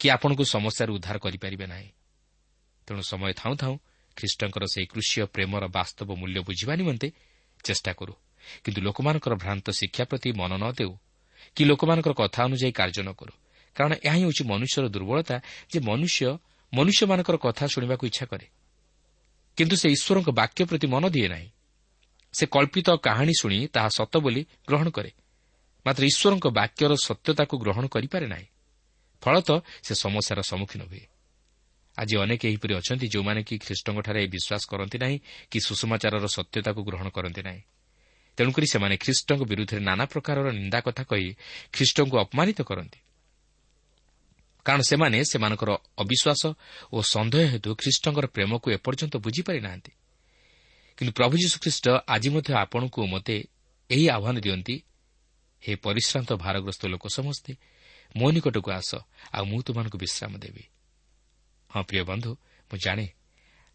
କି 0.00 0.06
ଆପଣଙ୍କୁ 0.08 0.44
ସମସ୍ୟାରୁ 0.44 0.90
ଉଦ୍ଧାର 0.94 1.16
କରିପାରିବେ 1.18 1.66
ନାହିଁ। 1.66 1.88
ତେଣୁ 2.88 3.02
ସମୟ 3.02 3.32
ଥାଉଁ 3.32 3.54
ଥାଉଁ 3.56 3.76
ଖ୍ରୀଷ୍ଟଙ୍କର 4.16 4.64
ସେହି 4.64 4.86
କୃଷିୟ 4.86 5.26
ପ୍ରେମର 5.34 5.64
ବାସ୍ତବ 5.68 6.08
ମୂଲ୍ୟ 6.20 6.40
ବୁଝିବା 6.40 6.74
ନିମନ୍ତେ 6.76 7.08
ଚେଷ୍ଟା 7.64 7.92
କରୁ। 7.92 8.14
କିନ୍ତୁ 8.64 8.80
ଲୋକମାନଙ୍କର 8.82 9.34
ଭ୍ରାନ୍ତ 9.34 9.66
ଶିକ୍ଷା 9.70 10.04
ପ୍ରତି 10.04 10.28
ମନ 10.32 10.52
ନ 10.56 10.64
ଦେଉ 10.78 10.92
କି 11.56 11.62
ଲୋକମାନଙ୍କର 11.64 12.12
କଥା 12.12 12.40
ଅନୁଯାୟୀ 12.44 12.72
କାର୍ଯ୍ୟ 12.72 13.02
ନ 13.02 13.10
କରୁ 13.18 13.34
କାରଣ 13.76 13.92
ଏହା 14.06 14.16
ହିଁ 14.16 14.22
ହେଉଛି 14.24 14.42
ମନୁଷ୍ୟର 14.52 14.84
ଦୁର୍ବଳତା 14.94 15.36
ଯେ 15.70 15.78
ମନୁଷ୍ୟ 15.80 16.20
ମନୁଷ୍ୟମାନଙ୍କର 16.72 17.36
କଥା 17.36 17.64
ଶୁଣିବାକୁ 17.66 18.04
ଇଚ୍ଛା 18.10 18.26
କରେ। 18.30 18.46
କିନ୍ତୁ 19.58 19.76
ସେ 19.76 19.88
ଈଶ୍ୱରଙ୍କ 19.90 20.28
ବାକ୍ୟ 20.30 20.64
ପ୍ରତି 20.64 20.86
ମନ 20.86 21.08
ଦିଏ 21.08 21.28
ନାହିଁ। 21.28 21.48
ସେ 22.32 22.46
କଳ୍ପିତ 22.46 22.88
କାହାଣୀ 22.96 23.34
ଶୁଣି 23.40 23.58
ତାହା 23.66 23.88
ସତ 23.88 24.16
ବୋଲି 24.18 24.46
ଗ୍ରହଣ 24.68 24.90
କରେ। 24.90 25.10
ମାତ୍ର 25.86 26.02
ଈଶ୍ୱରଙ୍କ 26.04 26.46
ବାକ୍ୟର 26.48 26.92
ସତ୍ୟତାକୁ 27.04 27.54
ଗ୍ରହଣ 27.58 27.86
କରିପାରେ 27.86 28.26
ନାହିଁ। 28.26 28.46
ଫଳତଃ 29.22 29.60
ସେ 29.82 29.94
ସମସ୍ୟାର 29.94 30.40
ସମ୍ମୁଖୀନ 30.42 30.82
ହୁଏ। 30.82 31.06
ଆଜି 31.98 32.14
ଅନେକ 32.16 32.42
ଏହିପରି 32.46 32.74
ଅଛନ୍ତି 32.74 33.06
ଯେଉଁମାନେ 33.08 33.42
କି 33.42 33.58
ଖ୍ରୀଷ୍ଟଙ୍କଠାରେ 33.58 34.20
ବିଶ୍ୱାସ 34.26 34.62
କରନ୍ତି 34.70 34.98
ନାହିଁ 34.98 35.18
କି 35.50 35.58
ସୁଷମାଚାରର 35.60 36.26
ସତ୍ୟତାକୁ 36.26 36.80
ଗ୍ରହଣ 36.84 37.08
କରନ୍ତି 37.08 37.42
ନାହିଁ। 37.42 37.62
ତେଣୁକରି 38.36 38.66
ସେମାନେ 38.66 38.96
ଖ୍ରୀଷ୍ଟଙ୍କ 38.96 39.42
ବିରୁଦ୍ଧରେ 39.42 39.80
ନାନା 39.80 40.04
ପ୍ରକାରର 40.04 40.48
ନିନ୍ଦା 40.52 40.80
କଥା 40.80 41.02
କହି 41.02 41.28
ଖ୍ରୀଷ୍ଟଙ୍କୁ 41.72 42.16
ଅପମାନିତ 42.18 42.60
କରନ୍ତି। 42.62 42.98
କାରଣ 44.68 44.82
ସେମାନେ 44.82 45.18
ସେମାନଙ୍କର 45.24 45.70
ଅବିଶ୍ୱାସ 46.02 46.42
ଓ 46.92 46.98
ସନ୍ଦେହ 47.12 47.44
ହେତୁ 47.52 47.70
ଖ୍ରୀଷ୍ଟଙ୍କର 47.80 48.26
ପ୍ରେମକୁ 48.36 48.66
ଏପର୍ଯ୍ୟନ୍ତ 48.76 49.14
ବୁଝିପାରି 49.16 49.60
ନାହାନ୍ତି 49.60 49.92
କିନ୍ତୁ 50.98 51.12
ପ୍ରଭୁ 51.12 51.34
ଯୀଶୁଖ୍ରୀଷ୍ଟ 51.42 51.86
ଆଜି 52.14 52.28
ମଧ୍ୟ 52.34 52.50
ଆପଣଙ୍କୁ 52.54 53.00
ମୋତେ 53.06 53.36
ଏହି 53.90 54.04
ଆହ୍ୱାନ 54.16 54.36
ଦିଅନ୍ତି 54.44 54.76
ହେ 55.62 55.72
ପରିଶ୍ରାନ୍ତ 55.76 56.30
ଭାରଗ୍ରସ୍ତ 56.44 56.82
ଲୋକ 56.86 57.04
ସମସ୍ତେ 57.08 57.52
ମୋ 58.16 58.26
ନିକଟକୁ 58.30 58.70
ଆସ 58.70 58.90
ଆଉ 59.32 59.44
ମୁଁ 59.44 59.60
ତୁମମାନଙ୍କୁ 59.66 59.98
ବିଶ୍ରାମ 59.98 60.32
ଦେବି। 60.38 60.64
ହଁ 61.70 61.82
ପ୍ରିୟ 61.84 62.02
ବନ୍ଧୁ 62.10 62.30
ମୁଁ 62.70 62.78
ଜାଣେ 62.84 63.06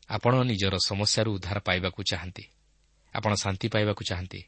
ଆପଣ 0.10 0.34
ନିଜର 0.44 0.76
ସମସ୍ୟାରୁ 0.90 1.30
ଉଦ୍ଧାର 1.36 1.58
ପାଇବାକୁ 1.60 2.00
ଚାହାନ୍ତି 2.12 2.46
ଆପଣ 3.14 3.32
ଶାନ୍ତି 3.34 3.68
ପାଇବାକୁ 3.74 4.02
ଚାହାନ୍ତି 4.10 4.42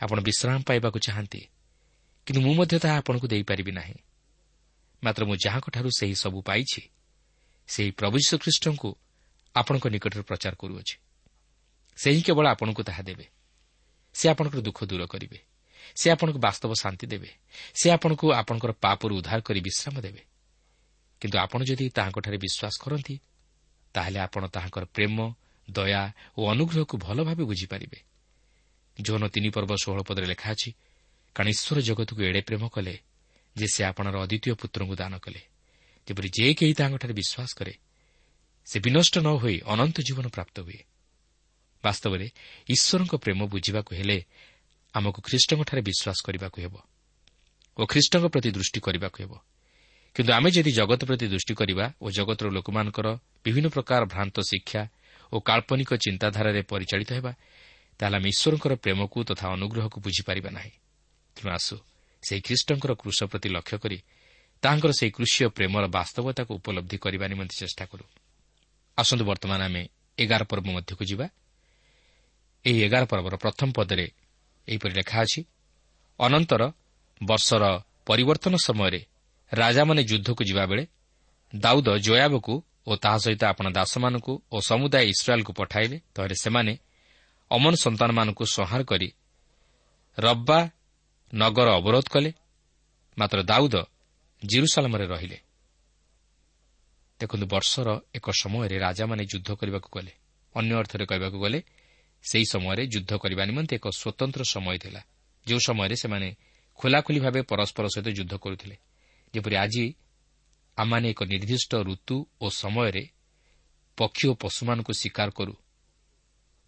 ଆପଣ 0.00 0.18
ବିଶ୍ରାମ 0.20 0.58
ପାଇବାକୁ 0.68 0.98
ଚାହାନ୍ତି 1.06 1.40
କିନ୍ତୁ 2.26 2.40
ମୁଁ 2.40 2.54
ମଧ୍ୟ 2.54 2.76
ତାହା 2.82 2.96
ଆପଣଙ୍କୁ 3.00 3.26
ଦେଇପାରିବି 3.32 3.72
ନାହିଁ। 3.72 3.96
ମାତ୍ର 5.04 5.24
ମୁଁ 5.24 5.36
ଯାହାଙ୍କଠାରୁ 5.46 5.90
ସେହି 5.98 6.14
ସବୁ 6.14 6.42
ପାଇଛି 6.42 6.82
ସେହି 7.68 7.90
ପ୍ରଭୁ 7.90 8.16
ଯୀଶୁଖ୍ରୀଷ୍ଟଙ୍କୁ 8.18 8.90
ଆପଣଙ୍କ 9.54 9.86
ନିକଟରେ 9.86 10.22
ପ୍ରଚାର 10.22 10.54
କରୁଅଛି। 10.54 10.96
ସେ 11.96 12.08
ହିଁ 12.10 12.22
କେବଳ 12.22 12.46
ଆପଣଙ୍କୁ 12.46 12.82
ତାହା 12.82 13.02
ଦେବେ। 13.02 13.26
ସେ 14.14 14.28
ଆପଣଙ୍କର 14.28 14.60
ଦୁଃଖ 14.60 14.84
ଦୂର 14.84 15.06
କରିବେ। 15.06 15.38
ସେ 15.94 16.10
ଆପଣଙ୍କୁ 16.10 16.38
ବାସ୍ତବ 16.38 16.72
ଶାନ୍ତି 16.82 17.06
ଦେବେ। 17.06 17.30
ସେ 17.74 17.90
ଆପଣଙ୍କୁ 17.90 18.26
ଆପଣଙ୍କର 18.32 18.72
ପାପରୁ 18.72 19.12
ଉଦ୍ଧାର 19.16 19.40
କରି 19.40 19.60
ବିଶ୍ରାମ 19.60 20.00
ଦେବେ। 20.00 20.22
କିନ୍ତୁ 21.20 21.38
ଆପଣ 21.38 21.60
ଯଦି 21.64 21.84
ତାହାଙ୍କଠାରେ 21.88 22.38
ବିଶ୍ୱାସ 22.38 22.74
କରନ୍ତି 22.80 23.14
ତାହେଲେ 23.94 24.18
ଆପଣ 24.18 24.42
ତାହାଙ୍କର 24.46 24.84
ପ୍ରେମ 24.84 25.34
ଦୟା 25.70 26.02
ଓ 26.38 26.40
ଅନୁଗ୍ରହକୁ 26.50 26.96
ଭଲ 26.96 27.18
ଭାବେ 27.24 27.44
ବୁଝିପାରିବେ। 27.44 27.98
ଯୌନ 29.00 29.22
ତିନି 29.28 29.48
ପର୍ବ 29.50 29.72
ଷୋହଳ 29.82 30.00
ପଦରେ 30.02 30.26
ଲେଖା 30.26 30.50
ଅଛି 30.50 30.70
କାରଣ 31.36 31.48
ଈଶ୍ୱର 31.48 31.80
ଜଗତକୁ 31.80 32.20
ଏଡ଼େ 32.22 32.40
ପ୍ରେମ 32.40 32.68
କଲେ 32.68 32.94
ଯେ 33.60 33.66
ସେ 33.74 33.80
ଆପଣର 33.90 34.16
ଅଦ୍ୱିତୀୟ 34.24 34.54
ପୁତ୍ରଙ୍କୁ 34.60 34.94
ଦାନ 35.02 35.14
କଲେ। 35.24 35.42
ଯେପରି 36.08 36.28
ଯେ 36.36 36.46
କେହି 36.58 36.72
ତାହାଙ୍କଠାରେ 36.78 37.14
ବିଶ୍ୱାସ 37.20 37.50
କରେ 37.58 37.74
ସେ 38.66 38.76
ବିନଷ୍ଟ 38.84 39.14
ନ 39.18 39.28
ହୋଇ 39.42 39.56
ଅନନ୍ତ 39.72 39.96
ଜୀବନ 40.06 40.26
ପ୍ରାପ୍ତ 40.36 40.56
ହୁଏ। 40.66 40.80
ବାସ୍ତବରେ 41.84 42.26
ଈଶ୍ୱରଙ୍କ 42.74 43.12
ପ୍ରେମ 43.24 43.40
ବୁଝିବାକୁ 43.52 43.90
ହେଲେ 43.98 44.18
ଆମକୁ 44.94 45.18
ଖ୍ରୀଷ୍ଟଙ୍କଠାରେ 45.26 45.82
ବିଶ୍ୱାସ 45.88 46.18
କରିବାକୁ 46.26 46.58
ହେବ 46.64 46.74
ଓ 47.78 47.82
ଖ୍ରୀଷ୍ଟଙ୍କ 47.92 48.24
ପ୍ରତି 48.34 48.50
ଦୃଷ୍ଟି 48.56 48.80
କରିବାକୁ 48.86 49.18
ହେବ। 49.22 49.32
କିନ୍ତୁ 50.16 50.30
ଆମେ 50.38 50.48
ଯଦି 50.50 50.70
ଜଗତ 50.72 51.00
ପ୍ରତି 51.08 51.26
ଦୃଷ୍ଟି 51.32 51.54
କରିବା 51.54 51.86
ଓ 52.02 52.06
ଜଗତର 52.10 52.46
ଲୋକମାନଙ୍କର 52.56 53.06
ବିଭିନ୍ନ 53.44 53.68
ପ୍ରକାର 53.74 54.00
ଭ୍ରାନ୍ତ 54.12 54.36
ଶିକ୍ଷା 54.50 54.82
ଓ 55.32 55.36
କାଳ୍ପନିକ 55.48 55.90
ଚିନ୍ତାଧାରାରେ 56.04 56.60
ପରିଚାଳିତ 56.70 57.10
ହେବା 57.18 57.32
ତାହେଲେ 58.00 58.16
ଆମେ 58.18 58.28
ଈଶ୍ୱରଙ୍କର 58.34 58.72
ପ୍ରେମକୁ 58.84 59.18
ତଥା 59.28 59.46
ଅନୁଗ୍ରହକୁ 59.54 59.98
ବୁଝିପାରିବା 60.04 60.50
ନାହିଁ। 60.50 60.72
ତେଣୁ 61.36 61.48
ଆସୁ 61.50 61.76
ସେହି 62.22 62.40
ଖ୍ରୀଷ୍ଟଙ୍କର 62.46 62.92
କୃଷ 63.02 63.18
ପ୍ରତି 63.30 63.48
ଲକ୍ଷ୍ୟ 63.56 63.76
କରି 63.78 63.98
ତାହାଙ୍କର 64.62 64.92
ସେହି 64.98 65.10
କୃଷିୟ 65.16 65.48
ପ୍ରେମର 65.56 65.84
ବାସ୍ତବତାକୁ 65.96 66.52
ଉପଲବ୍ଧି 66.60 66.96
କରିବା 67.04 67.26
ନିମନ୍ତେ 67.32 67.54
ଚେଷ୍ଟା 67.60 67.84
କରୁ। 67.90 68.04
ଆସନ୍ତୁ 68.98 69.24
ବର୍ତ୍ତମାନ 69.24 69.60
ଆମେ 69.62 69.82
ଏଗାର 70.18 70.42
ପର୍ବ 70.44 70.66
ମଧ୍ୟକୁ 70.76 71.04
ଯିବା। 71.10 71.26
ଏହି 72.64 72.78
ଏଗାର 72.86 73.04
ପର୍ବର 73.12 73.34
ପ୍ରଥମ 73.36 73.68
ପଦରେ 73.72 74.06
ଏହିପରି 74.68 74.92
ଲେଖା 74.94 75.16
ଅଛି 75.24 75.40
ଅନନ୍ତର 76.20 76.62
ବର୍ଷର 77.20 77.64
ପରିବର୍ତ୍ତନ 78.06 78.54
ସମୟରେ 78.66 79.00
ରାଜାମାନେ 79.52 80.02
ଯୁଦ୍ଧକୁ 80.04 80.42
ଯିବାବେଳେ 80.44 80.84
ଦାଉଦ 81.52 81.88
ଜୟାବକୁ 81.98 82.54
ଓ 82.86 82.92
ତାହା 82.96 83.18
ସହିତ 83.24 83.42
ଆପଣ 83.44 83.66
ଦାସମାନଙ୍କୁ 83.78 84.32
ଓ 84.52 84.56
ସମୁଦାୟ 84.60 85.04
ଇସ୍ରାଏଲ୍କୁ 85.12 85.52
ପଠାଇଲେ। 85.52 85.96
ତହିଁରେ 86.14 86.36
ସେମାନେ 86.44 86.72
ଅମନ 87.50 87.72
ସନ୍ତାନମାନଙ୍କୁ 87.84 88.44
ସଂହାର 88.56 88.80
କରି 88.82 89.08
ରବ୍ବା 90.18 90.58
ନଗର 91.32 91.68
ଅବରୋଧ 91.78 92.06
କଲେ 92.10 92.30
ମାତ୍ର 93.18 93.38
ଦାଉଦ 93.42 93.74
ଜିରୁସାଲାମରେ 94.42 95.06
ରହିଲେ। 95.06 95.38
ଦେଖନ୍ତୁ 97.20 97.46
ବର୍ଷର 97.46 97.88
ଏକ 98.14 98.26
ସମୟରେ 98.42 98.76
ରାଜାମାନେ 98.78 99.22
ଯୁଦ୍ଧ 99.32 99.48
କରିବାକୁ 99.60 99.88
ଗଲେ। 99.96 100.12
ଅନ୍ୟ 100.54 100.72
ଅର୍ଥରେ 100.80 101.04
କହିବାକୁ 101.06 101.38
ଗଲେ 101.38 101.60
ସେହି 102.24 102.46
ସମୟରେ 102.52 102.82
ଯୁଦ୍ଧ 102.86 103.12
କରିବା 103.22 103.42
ନିମନ୍ତେ 103.44 103.74
ଏକ 103.76 103.86
ସ୍ୱତନ୍ତ୍ର 104.00 104.42
ସମୟ 104.44 104.76
ଥିଲା। 104.78 105.00
ଯେଉଁ 105.46 105.60
ସମୟରେ 105.68 105.96
ସେମାନେ 105.96 106.28
ଖୋଲାଖୋଲି 106.78 107.20
ଭାବେ 107.20 107.40
ପରସ୍କର 107.42 107.84
ସହିତ 107.94 108.08
ଯୁଦ୍ଧ 108.18 108.34
କରୁଥିଲେ। 108.34 108.76
ଯେପରି 109.34 109.56
ଆଜି 109.56 109.84
ଆମମାନେ 110.78 111.06
ଏକ 111.10 111.20
ନିର୍ଦ୍ଦିଷ୍ଟ 111.22 111.72
ଋତୁ 111.88 112.16
ଓ 112.40 112.46
ସମୟରେ 112.50 113.04
ପକ୍ଷୀ 113.98 114.24
ଓ 114.28 114.34
ପଶୁମାନଙ୍କୁ 114.34 114.92
ଶିକାର 114.92 115.28
କରୁ 115.30 115.54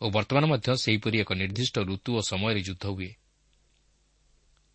ଓ 0.00 0.04
ବର୍ତ୍ତମାନ 0.10 0.44
ମଧ୍ୟ 0.52 0.68
ସେହିପରି 0.84 1.16
ଏକ 1.20 1.30
ନିର୍ଦ୍ଦିଷ୍ଟ 1.32 1.76
ଋତୁ 1.90 2.10
ଓ 2.18 2.20
ସମୟରେ 2.30 2.60
ଯୁଦ୍ଧ 2.68 2.84
ହୁଏ। 2.86 3.10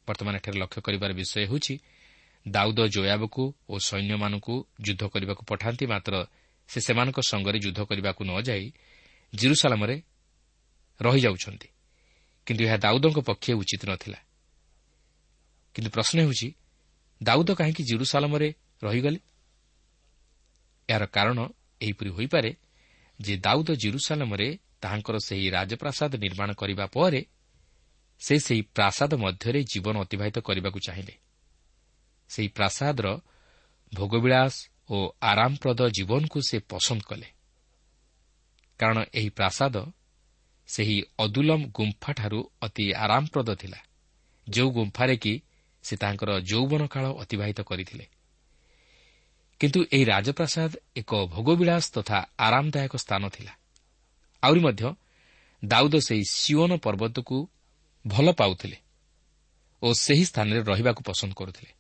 ବର୍ତ୍ତମାନ 0.08 0.36
ଏଠାରେ 0.36 0.58
ଲକ୍ଷ୍ୟ 0.60 0.82
କରିବାର 0.82 1.12
ବିଷୟ 1.14 1.36
ହେଉଛି 1.46 1.76
ଦାଉଦ 2.48 2.80
ଜୟାବକୁ 2.88 3.44
ଓ 3.70 3.76
ସୈନ୍ୟମାନଙ୍କୁ 3.80 4.56
ଯୁଦ୍ଧ 4.82 5.04
କରିବାକୁ 5.04 5.44
ପଠାନ୍ତି 5.46 5.86
ମାତ୍ର 5.86 6.14
ସେ 6.70 6.80
ସେମାନଙ୍କ 6.82 7.20
ସଙ୍ଗରେ 7.28 7.58
ଯୁଦ୍ଧ 7.60 7.80
କରିବାକୁ 7.84 8.22
ନ 8.24 8.32
ଯାଇ 8.42 8.66
ଜିରୁସାଲାମରେ 9.36 9.96
ରହିଯାଉଛନ୍ତି। 11.02 11.68
କିନ୍ତୁ 12.48 12.64
ଏହା 12.64 12.78
ଦାଉଦଙ୍କ 12.78 13.20
ପକ୍ଷେ 13.20 13.52
ଉଚିତ 13.54 13.82
ନଥିଲା। 13.90 14.20
କିନ୍ତୁ 15.76 15.90
ପ୍ରଶ୍ନ 15.92 16.18
ହେଉଛି 16.20 16.48
ଦାଉଦ 17.24 17.50
କାହିଁକି 17.56 17.84
ଜିରୁସାଲାମରେ 17.84 18.48
ରହିଗଲେ? 18.84 19.20
ଏହାର 20.90 21.06
କାରଣ 21.06 21.40
ଏହିପରି 21.82 22.10
ହୋଇପାରେ 22.10 22.52
ଯେ 23.22 23.34
ଦାଉଦ 23.38 23.70
ଜିରୁସାଲାମରେ 23.76 24.48
ତାହାଙ୍କର 24.82 25.16
ସେହି 25.18 25.48
ରାଜପ୍ରାସାଦ 25.50 26.14
ନିର୍ମାଣ 26.16 26.50
କରିବା 26.54 26.86
ପରେ 26.86 27.22
ସେ 28.20 28.40
ସେହି 28.40 28.62
ପ୍ରାସାଦ 28.62 29.14
ମଧ୍ୟରେ 29.14 29.64
ଜୀବନ 29.64 29.96
ଅତିବାହିତ 30.00 30.38
କରିବାକୁ 30.40 30.80
ଚାହିଁଲେ। 30.80 31.16
ସେହି 32.30 32.48
ପ୍ରାସାଦର 32.48 33.08
ଭୋଗବିଳାସ 33.94 34.54
ଓ 34.90 34.98
ଆରାମପ୍ରଦ 35.22 35.90
ଜୀବନକୁ 35.90 36.42
ସେ 36.42 36.60
ପସନ୍ଦ 36.60 37.02
କଲେ। 37.02 37.28
କାରଣ 38.80 38.98
ଏହି 39.14 39.30
ପ୍ରାସାଦ 39.30 39.76
ସେହି 40.68 41.04
ଅଦୁଲମ 41.20 41.62
ଗୁମ୍ଫାଠାରୁ 41.68 42.52
ଅତି 42.62 42.94
ଆରାମପ୍ରଦ 42.94 43.56
ଥିଲା 43.56 43.80
ଯେଉଁ 44.50 44.72
ଗୁମ୍ଫାରେ 44.72 45.18
କି 45.18 45.42
ସେ 45.84 45.96
ତାଙ୍କର 45.98 46.30
ଯୌବନ 46.40 46.88
କାଳ 46.88 47.06
ଅତିବାହିତ 47.14 47.62
କରିଥିଲେ। 47.62 48.06
କିନ୍ତୁ 49.60 49.80
ଏହି 49.94 50.06
ରାଜପ୍ରାସାଦ 50.06 50.72
ଏକ 50.96 51.12
ଭୋଗବିଳାସ 51.26 51.86
ତଥା 51.92 52.18
ଆରାମଦାୟକ 52.40 52.96
ସ୍ଥାନ 52.96 53.30
ଥିଲା। 53.30 53.54
ଆହୁରି 54.44 54.60
ମଧ୍ୟ 54.60 54.96
ଦାଉଦ 55.66 55.96
ସେହି 56.00 56.24
ସିଓନ 56.30 56.72
ପର୍ବତକୁ 56.76 57.38
ଭଲ 58.08 58.32
ପାଉଥିଲେ 58.32 58.78
ଓ 59.82 59.94
ସେହି 59.94 60.26
ସ୍ଥାନରେ 60.26 60.60
ରହିବାକୁ 60.64 61.02
ପସନ୍ଦ 61.04 61.34
କରୁଥିଲେ। 61.34 61.72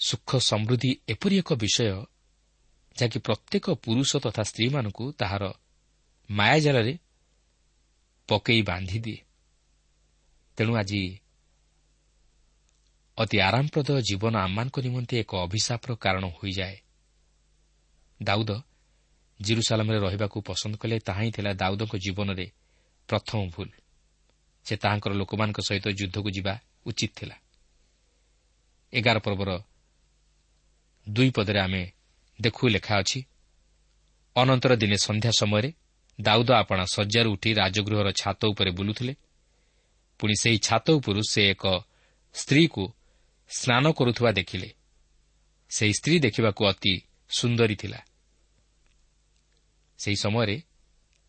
ସୁଖ 0.00 0.36
ସମୃଦ୍ଧି 0.40 0.90
ଏପରି 1.08 1.38
ଏକ 1.38 1.50
ବିଷୟ 1.54 1.84
ଯାହାକି 2.96 3.18
ପ୍ରତ୍ୟେକ 3.18 3.66
ପୁରୁଷ 3.74 4.10
ତଥା 4.16 4.42
ସ୍ତ୍ରୀମାନଙ୍କୁ 4.42 5.04
ତାହାର 5.12 5.44
ମାୟାଜାଲରେ 6.30 6.94
ପକେଇ 8.28 8.62
ବାନ୍ଧିଦିଏ। 8.62 9.20
ତେଣୁ 10.56 10.72
ଆଜି 10.76 11.02
ଅତି 13.18 13.36
ଆରାମପ୍ରଦ 13.40 13.88
ଜୀବନ 14.00 14.34
ଆମମାନଙ୍କ 14.36 14.76
ନିମନ୍ତେ 14.80 15.14
ଏକ 15.20 15.32
ଅଭିଶାପର 15.36 15.90
କାରଣ 15.94 16.24
ହୋଇଯାଏ। 16.28 16.76
ଦାଉଦ 18.22 18.50
ଜିରୁସାଲାମରେ 19.40 19.98
ରହିବାକୁ 19.98 20.36
ପସନ୍ଦ 20.40 20.74
କଲେ 20.76 20.96
ତାହା 20.98 21.20
ହିଁ 21.20 21.30
ଥିଲା 21.32 21.52
ଦାଉଦଙ୍କ 21.52 21.94
ଜୀବନରେ 21.96 22.46
ପ୍ରଥମ 23.08 23.40
ଭୁଲ। 23.48 23.70
ସେ 24.64 24.76
ତାହାଙ୍କର 24.76 25.12
ଲୋକମାନଙ୍କ 25.12 25.58
ସହିତ 25.60 25.86
ଯୁଦ୍ଧକୁ 25.88 26.30
ଯିବା 26.30 26.54
ଉଚିତ 26.86 27.12
ଥିଲା। 27.16 27.36
ଏଗାର 28.92 29.18
ପର୍ବର 29.18 29.50
ଦୁଇ 31.08 31.30
ପଦରେ 31.30 31.60
ଆମେ 31.60 31.92
ଦେଖୁ 32.40 32.68
ଲେଖା 32.68 32.94
ଅଛି 32.98 33.20
ଅନନ୍ତର 34.36 34.76
ଦିନେ 34.76 34.96
ସନ୍ଧ୍ୟା 34.96 35.30
ସମୟରେ 35.30 35.72
ଦାଉଦ 36.20 36.50
ଆପଣା 36.50 36.84
ଶଯ୍ୟାରୁ 36.84 37.28
ଉଠି 37.32 37.50
ରାଜଗୃହର 37.54 38.08
ଛାତ 38.12 38.40
ଉପରେ 38.44 38.70
ବୁଲୁଥିଲେ। 38.70 39.14
ପୁଣି 40.20 40.34
ସେହି 40.40 40.58
ଛାତ 40.58 40.90
ଉପରୁ 40.90 41.20
ସେ 41.30 41.50
ଏକ 41.50 41.64
ସ୍ତ୍ରୀକୁ 42.34 42.84
ସ୍ନାନ 43.50 43.92
କରୁଥିବା 43.92 44.30
ଦେଖିଲେ। 44.32 44.70
ସେହି 45.70 45.92
ସ୍ତ୍ରୀ 45.92 46.18
ଦେଖିବାକୁ 46.18 46.66
ଅତି 46.66 46.94
ସୁନ୍ଦରୀ 47.30 47.76
ଥିଲା। 47.76 48.00
ସେହି 49.98 50.16
ସମୟରେ 50.16 50.56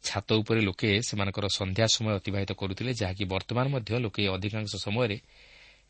ଛାତ 0.04 0.30
ଉପରେ 0.42 0.62
ଲୋକେ 0.62 0.90
ସେମାନଙ୍କର 1.08 1.46
ସନ୍ଧ୍ୟା 1.60 1.86
ସମୟ 1.96 2.14
ଅତିବାହିତ 2.20 2.52
କରୁଥିଲେ 2.54 2.92
ଯାହାକି 3.02 3.24
ବର୍ତ୍ତମାନ 3.34 3.66
ମଧ୍ୟ 3.74 3.92
ଲୋକେ 4.00 4.22
ଅଧିକାଂଶ 4.36 4.72
ସମୟରେ 4.86 5.18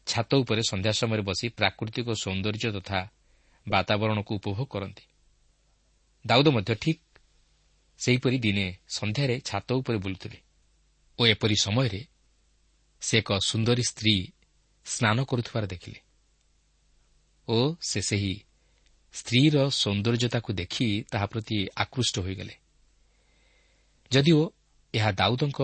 ଛାତ 0.07 0.29
ଉପରେ 0.41 0.61
ସନ୍ଧ୍ୟା 0.71 0.91
ସମୟରେ 0.91 1.23
ବସି 1.29 1.45
ପ୍ରାକୃତିକ 1.59 2.07
ସୌନ୍ଦର୍ଯ୍ୟ 2.23 2.69
ତଥା 2.77 2.99
ବାତାବରଣକୁ 3.67 4.31
ଉପଭୋଗ 4.39 4.67
କରନ୍ତି। 4.73 5.03
ଦାଉଦ 6.25 6.47
ମଧ୍ୟ 6.47 6.73
ଠିକ୍ 6.75 7.03
ସେହିପରି 7.99 8.37
ଦିନେ 8.39 8.65
ସନ୍ଧ୍ୟାରେ 8.97 9.35
ଛାତ 9.39 9.67
ଉପରେ 9.73 9.97
ବୁଲୁଥିଲେ 9.97 10.39
ଓ 11.19 11.21
ଏପରି 11.33 11.55
ସମୟରେ 11.65 12.01
ସେ 13.01 13.15
ଏକ 13.17 13.29
ସୁନ୍ଦରୀ 13.41 13.83
ସ୍ତ୍ରୀ 13.83 14.15
ସ୍ନାନ 14.85 15.17
କରୁଥିବାର 15.29 15.65
ଦେଖିଲେ 15.67 15.99
ଓ 17.47 17.57
ସେ 17.81 17.99
ସେହି 18.01 18.35
ସ୍ତ୍ରୀର 19.13 19.55
ସୌନ୍ଦର୍ଯ୍ୟତାକୁ 19.81 20.49
ଦେଖି 20.53 20.87
ତାହା 21.11 21.25
ପ୍ରତି 21.25 21.57
ଆକୃଷ୍ଟ 21.75 22.15
ହୋଇଗଲେ। 22.19 22.55
ଯଦିଓ 24.11 24.41
ଏହା 24.93 25.11
ଦାଉଦଙ୍କ 25.11 25.59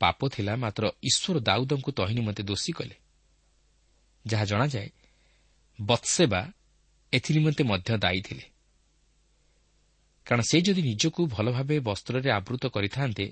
ପାପ 0.00 0.18
ଥିଲା 0.28 0.52
ମାତ୍ର 0.56 0.84
ଈଶ୍ୱର 1.02 1.36
ଦାଉଦଙ୍କୁ 1.40 1.90
ତହି 1.92 2.14
ନିମନ୍ତେ 2.14 2.42
ଦୋଷୀ 2.42 2.72
କଲେ। 2.72 2.96
ଯାହା 4.24 4.44
ଜଣାଯାଏ 4.44 4.88
ବତ୍ସେବା 5.78 6.40
ଏଥିନିମନ୍ତେ 7.12 7.62
ମଧ୍ୟ 7.64 7.90
ଦାୟୀ 7.98 8.20
ଥିଲେ। 8.28 8.44
କାରଣ 10.26 10.42
ସେ 10.50 10.58
ଯଦି 10.60 10.82
ନିଜକୁ 10.82 11.20
ଭଲ 11.26 11.46
ଭାବେ 11.52 11.76
ବସ୍ତ୍ରରେ 11.80 12.28
ଆବୃତ 12.30 12.64
କରିଥାନ୍ତେ 12.66 13.26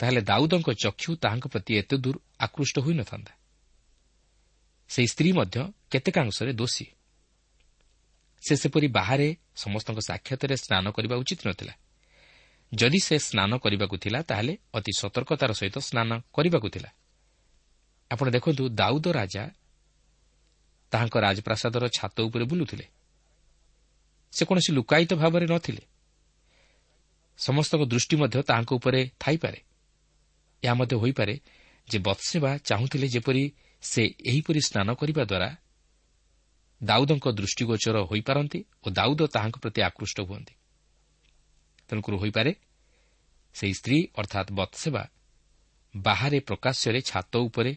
ତାହେଲେ 0.00 0.20
ଦାଉଦଙ୍କ 0.20 0.68
ଚକ୍ଷୁ 0.82 1.10
ତାହାଙ୍କ 1.22 1.46
ପ୍ରତି 1.52 1.72
ଏତେ 1.80 1.96
ଦୂର 1.96 2.16
ଆକୃଷ୍ଟ 2.40 2.76
ହୋଇନଥାନ୍ତା 2.78 3.32
ସେହି 4.90 5.08
ସ୍ତ୍ରୀ 5.12 5.30
ମଧ୍ୟ 5.32 5.56
କେତେକାଂଶରେ 5.90 6.52
ଦୋଷୀ। 6.52 6.86
ସେ 8.42 8.54
ସେପରି 8.56 8.88
ବାହାରେ 8.88 9.28
ସମସ୍ତଙ୍କ 9.56 10.00
ସାକ୍ଷାତରେ 10.10 10.54
ସ୍ନାନ 10.56 10.84
କରିବା 10.90 11.14
ଉଚିତ 11.16 11.40
ନଥିଲା। 11.48 11.74
ଯଦି 12.72 12.98
ସେ 12.98 13.16
ସ୍ନାନ 13.18 13.58
କରିବାକୁ 13.58 13.96
ଥିଲା 13.96 14.22
ତାହେଲେ 14.22 14.56
ଅତି 14.74 14.92
ସତର୍କତାର 14.98 15.52
ସହିତ 15.52 15.76
ସ୍ନାନ 15.78 16.10
କରିବାକୁ 16.32 16.68
ଥିଲା। 16.68 16.90
ଆପଣ 18.10 18.26
ଦେଖନ୍ତୁ 18.30 18.68
ଦାଉଦ 18.68 19.06
ରାଜା 19.12 19.44
ତାହାଙ୍କ 20.92 21.16
ରାଜପ୍ରାସାଦର 21.16 21.84
ଛାତ 21.98 22.16
ଉପରେ 22.20 22.44
ବୁଲୁଥିଲେ। 22.44 22.86
ସେ 24.32 24.42
କୌଣସି 24.44 24.70
ଲୁକାୟିତ 24.72 25.12
ଭାବରେ 25.14 25.46
ନଥିଲେ। 25.46 25.82
ସମସ୍ତଙ୍କ 27.38 27.82
ଦୃଷ୍ଟି 27.84 28.16
ମଧ୍ୟ 28.16 28.42
ତାହାଙ୍କ 28.42 28.70
ଉପରେ 28.72 29.10
ଥାଇପାରେ। 29.18 29.60
ଏହା 30.62 30.74
ମଧ୍ୟ 30.74 30.94
ହୋଇପାରେ 30.96 31.34
ଯେ 31.88 31.98
ବତ୍ସେବା 31.98 32.50
ଚାହୁଁଥିଲେ 32.58 33.06
ଯେପରି 33.08 33.44
ସେ 33.82 34.02
ଏହିପରି 34.24 34.60
ସ୍ନାନ 34.60 34.88
କରିବା 34.94 35.24
ଦ୍ୱାରା 35.24 35.48
ଦାଉଦଙ୍କ 36.82 37.26
ଦୃଷ୍ଟିଗୋଚର 37.28 37.96
ହୋଇପାରନ୍ତି 38.10 38.60
ଓ 38.84 38.90
ଦାଉଦ 38.90 39.20
ତାହାଙ୍କ 39.26 39.56
ପ୍ରତି 39.58 39.80
ଆକୃଷ୍ଟ 39.82 40.18
ହୁଅନ୍ତି। 40.20 40.54
ତେଣୁକରି 41.88 42.16
ହୋଇପାରେ। 42.16 42.52
ସେହି 43.54 43.74
ସ୍ତ୍ରୀ 43.74 43.98
ଅର୍ଥାତ୍ 44.16 44.50
ବତ୍ସେବା 44.52 45.02
ବାହାରେ 45.96 46.40
ପ୍ରକାଶ୍ୟରେ 46.40 47.00
ଛାତ 47.00 47.32
ଉପରେ 47.36 47.72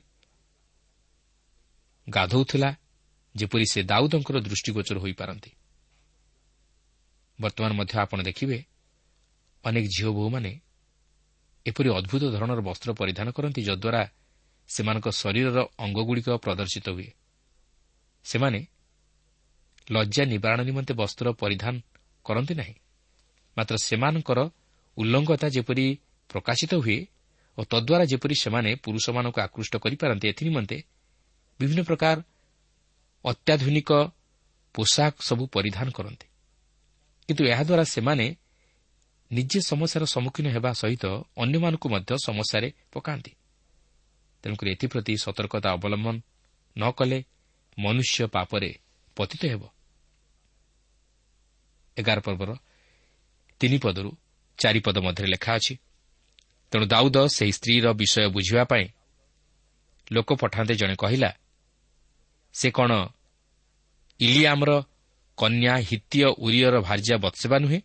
ଗାଧୋଉଥିଲା 2.08 2.70
ଯେପରି 3.36 3.66
ସେ 3.66 3.80
ଦାଉଦଙ୍କର 3.84 4.38
ଦୃଷ୍ଟିଗୋଚର 4.40 4.98
ହୋଇପାରନ୍ତି। 5.00 5.52
ବର୍ତ୍ତମାନ 7.42 7.72
ମଧ୍ୟ 7.74 7.94
ଆପଣ 8.00 8.20
ଦେଖିବେ 8.24 8.58
ଅନେକ 9.64 9.86
ଝିଅ 9.86 10.10
ବୋହୂମାନେ 10.10 10.52
ଏପରି 11.66 11.90
ଅଦ୍ଭୁତ 11.90 12.24
ଧରଣର 12.32 12.60
ବସ୍ତ୍ର 12.62 12.90
ପରିଧାନ 12.94 13.28
କରନ୍ତି 13.32 13.62
ଯଦ୍ୱାରା 13.64 14.02
ସେମାନଙ୍କ 14.70 15.08
ଶରୀରର 15.12 15.58
ଅଙ୍ଗଗୁଡ଼ିକ 15.78 16.28
ପ୍ରଦର୍ଶିତ 16.38 16.88
ହୁଏ। 16.90 17.10
ସେମାନେ 18.26 18.60
ଲଜ୍ଜା 19.92 20.24
ନିବାରଣ 20.26 20.60
ନିମନ୍ତେ 20.62 20.94
ବସ୍ତ୍ର 20.94 21.28
ପରିଧାନ 21.34 21.74
କରନ୍ତି 22.26 22.54
ନାହିଁ। 22.56 22.76
ମାତ୍ର 23.58 23.76
ସେମାନଙ୍କର 23.78 24.40
ଉଲ୍ଲଙ୍ଗତା 24.98 25.48
ଯେପରି 25.50 25.86
ପ୍ରକାଶିତ 26.30 26.74
ହୁଏ 26.76 27.00
ଓ 27.58 27.62
ତଦ୍ୱାରା 27.64 28.06
ଯେପରି 28.06 28.36
ସେମାନେ 28.36 28.76
ପୁରୁଷମାନଙ୍କୁ 28.76 29.40
ଆକୃଷ୍ଟ 29.42 29.74
କରିପାରନ୍ତି 29.76 30.26
ଏଥିନିମନ୍ତେ 30.28 30.78
ବିଭିନ୍ନ 31.60 31.82
ପ୍ରକାର 31.84 32.18
ଅତ୍ୟାଧୁନିକ 33.26 33.92
ପୋଷାକ 34.76 35.16
ସବୁ 35.22 35.44
ପରିଧାନ 35.48 35.88
କରନ୍ତି। 35.90 36.28
କିନ୍ତୁ 37.28 37.44
ଏହାଦ୍ୱାରା 37.46 37.86
ସେମାନେ 37.86 38.26
ନିଜେ 39.32 39.60
ସମସ୍ୟାର 39.62 40.04
ସମ୍ମୁଖୀନ 40.06 40.48
ହେବା 40.48 40.72
ସହିତ 40.74 41.06
ଅନ୍ୟମାନଙ୍କୁ 41.38 41.88
ମଧ୍ୟ 41.90 42.12
ସମସ୍ୟାରେ 42.26 42.70
ପକାନ୍ତି। 42.92 43.32
ତେଣୁକରି 44.44 44.70
ଏଥିପ୍ରତି 44.72 45.14
ସତର୍କତା 45.18 45.70
ଅବଲମ୍ବନ 45.72 46.16
ନ 46.76 46.84
କଲେ 46.92 47.20
ମନୁଷ୍ୟ 47.78 48.28
ପାପରେ 48.28 48.72
ପତିତ 49.16 49.42
ହେବ। 49.46 49.64
ଏଗାର 51.98 52.20
ପର୍ବର 52.20 52.50
ତିନି 53.60 53.78
ପଦରୁ 53.78 54.12
ଚାରିପଦ 54.58 54.98
ମଧ୍ୟରେ 54.98 55.28
ଲେଖା 55.28 55.52
ଅଛି। 55.54 55.74
ତେଣୁ 56.72 56.86
ଦାଉଦ 56.86 57.18
ସେହି 57.28 57.52
ସ୍ତ୍ରୀର 57.52 57.86
ବିଷୟ 57.94 58.28
ବୁଝିବା 58.30 58.64
ପାଇଁ 58.64 58.86
ଲୋକ 60.12 60.30
ପଠାନ୍ତେ 60.34 60.74
ଜଣେ 60.76 60.96
କହିଲା 60.96 61.30
ସେ 62.54 62.68
କ'ଣ 62.72 62.92
ଇଲିଆମର 64.20 64.72
କନ୍ୟା 65.38 65.74
ହିତୀୟ 65.90 66.26
ଉରିୟର 66.46 66.76
ଭାର୍ଯ୍ୟା 66.82 67.16
ବତ୍ସେବା 67.18 67.58
ନୁହେଁ 67.60 67.80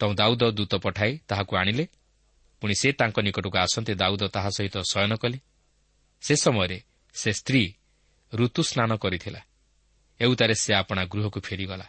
ତେଣୁ 0.00 0.14
ଦାଉଦ 0.14 0.42
ଦୂତ 0.50 0.72
ପଠାଇ 0.74 1.12
ତାହାକୁ 1.28 1.52
ଆଣିଲେ। 1.56 1.84
ପୁଣି 2.62 2.74
ସେ 2.74 2.88
ତାଙ୍କ 2.92 3.16
ନିକଟକୁ 3.20 3.56
ଆସନ୍ତେ 3.58 3.92
ଦାଉଦ 3.94 4.22
ତାହା 4.28 4.50
ସହିତ 4.50 4.76
ଶୟନ 4.92 5.12
କଲେ। 5.16 5.38
ସେ 6.22 6.34
ସମୟରେ 6.36 6.78
ସେ 7.14 7.30
ସ୍ତ୍ରୀ 7.32 7.62
ଋତୁ 8.32 8.62
ସ୍ନାନ 8.62 8.90
କରିଥିଲା। 8.96 9.40
ଏଉତାରେ 10.20 10.54
ସେ 10.54 10.70
ଆପଣା 10.74 11.02
ଗୃହକୁ 11.04 11.40
ଫେରିଗଲା। 11.40 11.86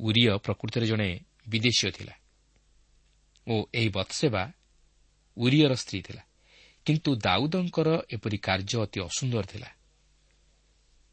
ଉରିୟ 0.00 0.38
ପ୍ରକୃତରେ 0.38 0.86
ଜଣେ 0.86 1.20
ବିଦେଶୀୟ 1.48 1.90
ଥିଲା। 1.90 2.14
ଓ 3.48 3.66
ଏହି 3.74 3.88
ବତ୍ସେବା 3.88 4.52
ଉରିୟର 5.36 5.74
ସ୍ତ୍ରୀ 5.74 6.02
ଥିଲା। 6.02 6.22
କିନ୍ତୁ 6.86 7.16
ଦାଉଦଙ୍କର 7.16 7.88
ଏପରି 8.10 8.38
କାର୍ଯ୍ୟ 8.38 8.82
ଅତି 8.82 9.00
ଅସୁନ୍ଦର 9.00 9.42
ଥିଲା। 9.42 9.70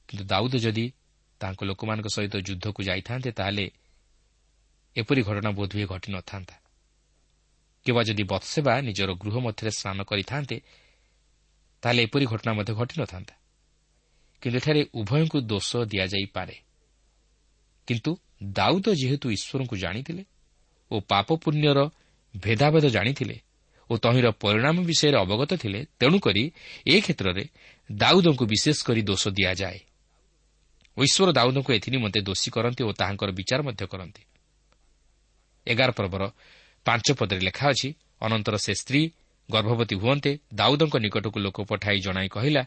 କିନ୍ତୁ 0.07 0.23
ଦାଉଦ 0.25 0.55
ଯଦି 0.55 0.91
ତାଙ୍କ 1.39 1.63
ଲୋକମାନଙ୍କ 1.63 2.07
ସହିତ 2.07 2.35
ଯୁଦ୍ଧକୁ 2.37 2.83
ଯାଇଥାନ୍ତେ 2.83 3.31
ତାହେଲେ 3.31 3.71
ଏପରି 4.95 5.21
ଘଟଣା 5.21 5.51
ବୋଧହୁଏ 5.51 5.85
ଘଟିନଥାନ୍ତା 5.85 6.55
କିମ୍ବା 7.85 8.03
ଯଦି 8.03 8.23
ବତ୍ସେବା 8.23 8.73
ନିଜର 8.81 9.11
ଗୃହ 9.13 9.35
ମଧ୍ୟରେ 9.39 9.71
ସ୍ନାନ 9.71 10.03
କରିଥାନ୍ତେ 10.03 10.57
ତାହେଲେ 11.83 12.01
ଏପରି 12.03 12.25
ଘଟଣା 12.25 12.51
ମଧ୍ୟ 12.53 12.73
ଘଟିନଥାନ୍ତା 12.73 13.35
କିନ୍ତୁ 14.41 14.57
ଏଠାରେ 14.57 14.81
ଉଭୟଙ୍କୁ 14.93 15.37
ଦୋଷ 15.41 15.69
ଦିଆଯାଇପାରେ। 15.77 16.55
କିନ୍ତୁ 17.87 18.11
ଦାଉଦ 18.41 18.85
ଯେହେତୁ 18.93 19.31
ଈଶ୍ୱରଙ୍କୁ 19.31 19.75
ଜାଣିଥିଲେ 19.77 20.23
ଓ 20.91 20.99
ପାପ 20.99 21.27
ପୁଣ୍ୟର 21.35 21.79
ଭେଦାଭେଦ 22.35 22.85
ଜାଣିଥିଲେ 22.89 23.41
ଓ 23.89 23.97
ତହିଁର 23.97 24.27
ପରିଣାମ 24.31 24.77
ବିଷୟରେ 24.81 25.17
ଅବଗତ 25.17 25.51
ଥିଲେ 25.55 25.85
ତେଣୁକରି 25.99 26.51
ଏ 26.87 26.95
କ୍ଷେତ୍ରରେ 27.01 27.43
ଦାଉଦଙ୍କୁ 27.91 28.45
ବିଶେଷ 28.45 28.77
କରି 28.83 29.01
ଦୋଷ 29.01 29.27
ଦିଆଯାଏ। 29.27 29.79
ଈଶ୍ୱର 30.97 31.31
ଦାଉଦଙ୍କୁ 31.31 31.73
ଏଥି 31.73 31.89
ନିମନ୍ତେ 31.91 32.19
ଦୋଷୀ 32.21 32.49
କରନ୍ତି 32.51 32.83
ଓ 32.83 32.91
ତାହାଙ୍କର 32.91 33.31
ବିଚାର 33.31 33.61
ମଧ୍ୟ 33.61 33.85
କରନ୍ତି। 33.87 34.23
ଏଗାର 35.67 35.91
ପର୍ବର 35.91 36.23
ପାଞ୍ଚ 36.85 37.07
ପଦରେ 37.11 37.39
ଲେଖା 37.39 37.65
ଅଛି 37.69 37.89
ଅନନ୍ତର 38.21 38.55
ସେ 38.57 38.73
ସ୍ତ୍ରୀ 38.73 39.11
ଗର୍ଭବତୀ 39.51 39.95
ହୁଅନ୍ତେ 39.95 40.31
ଦାଉଦଙ୍କ 40.53 40.95
ନିକଟକୁ 40.97 41.39
ଲୋକ 41.39 41.57
ପଠାଇ 41.61 41.99
ଜଣାଇ 41.99 42.27
କହିଲା 42.27 42.63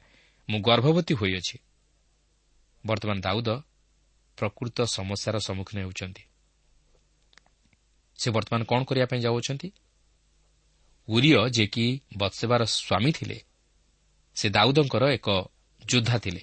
ମୁଁ 0.48 0.60
ଗର୍ଭବତୀ 0.60 1.14
ହୋଇଅଛି। 1.14 1.56
ବର୍ତ୍ତମାନ 2.86 3.20
ଦାଉଦ 3.20 3.48
ପ୍ରକୃତ 4.38 4.82
ସମସ୍ୟାର 4.82 5.38
ସମ୍ମୁଖୀନ 5.38 5.80
ହେଉଛନ୍ତି। 5.80 6.22
ସେ 8.18 8.30
ବର୍ତ୍ତମାନ 8.30 8.64
କ'ଣ 8.64 8.84
କରିବା 8.84 9.06
ପାଇଁ 9.06 9.20
ଯାଉଅଛନ୍ତି? 9.20 9.72
ଉରିୟ 11.08 11.50
ଯିଏକି 11.50 12.00
ବତ୍ସେବାର 12.16 12.64
ସ୍ୱାମୀ 12.64 13.12
ଥିଲେ 13.12 13.42
ସେ 14.34 14.50
ଦାଉଦଙ୍କର 14.50 15.04
ଏକ 15.08 15.28
ଯୋଦ୍ଧା 15.86 16.18
ଥିଲେ। 16.18 16.42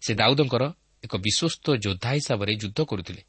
ସେ 0.00 0.14
ଦାଉଦଙ୍କର 0.14 0.72
ଏକ 1.04 1.16
ବିଶ୍ୱସ୍ତ 1.16 1.66
ଯୋଦ୍ଧା 1.76 2.10
ହିସାବରେ 2.10 2.54
ଯୁଦ୍ଧ 2.54 2.80
କରୁଥିଲେ। 2.80 3.22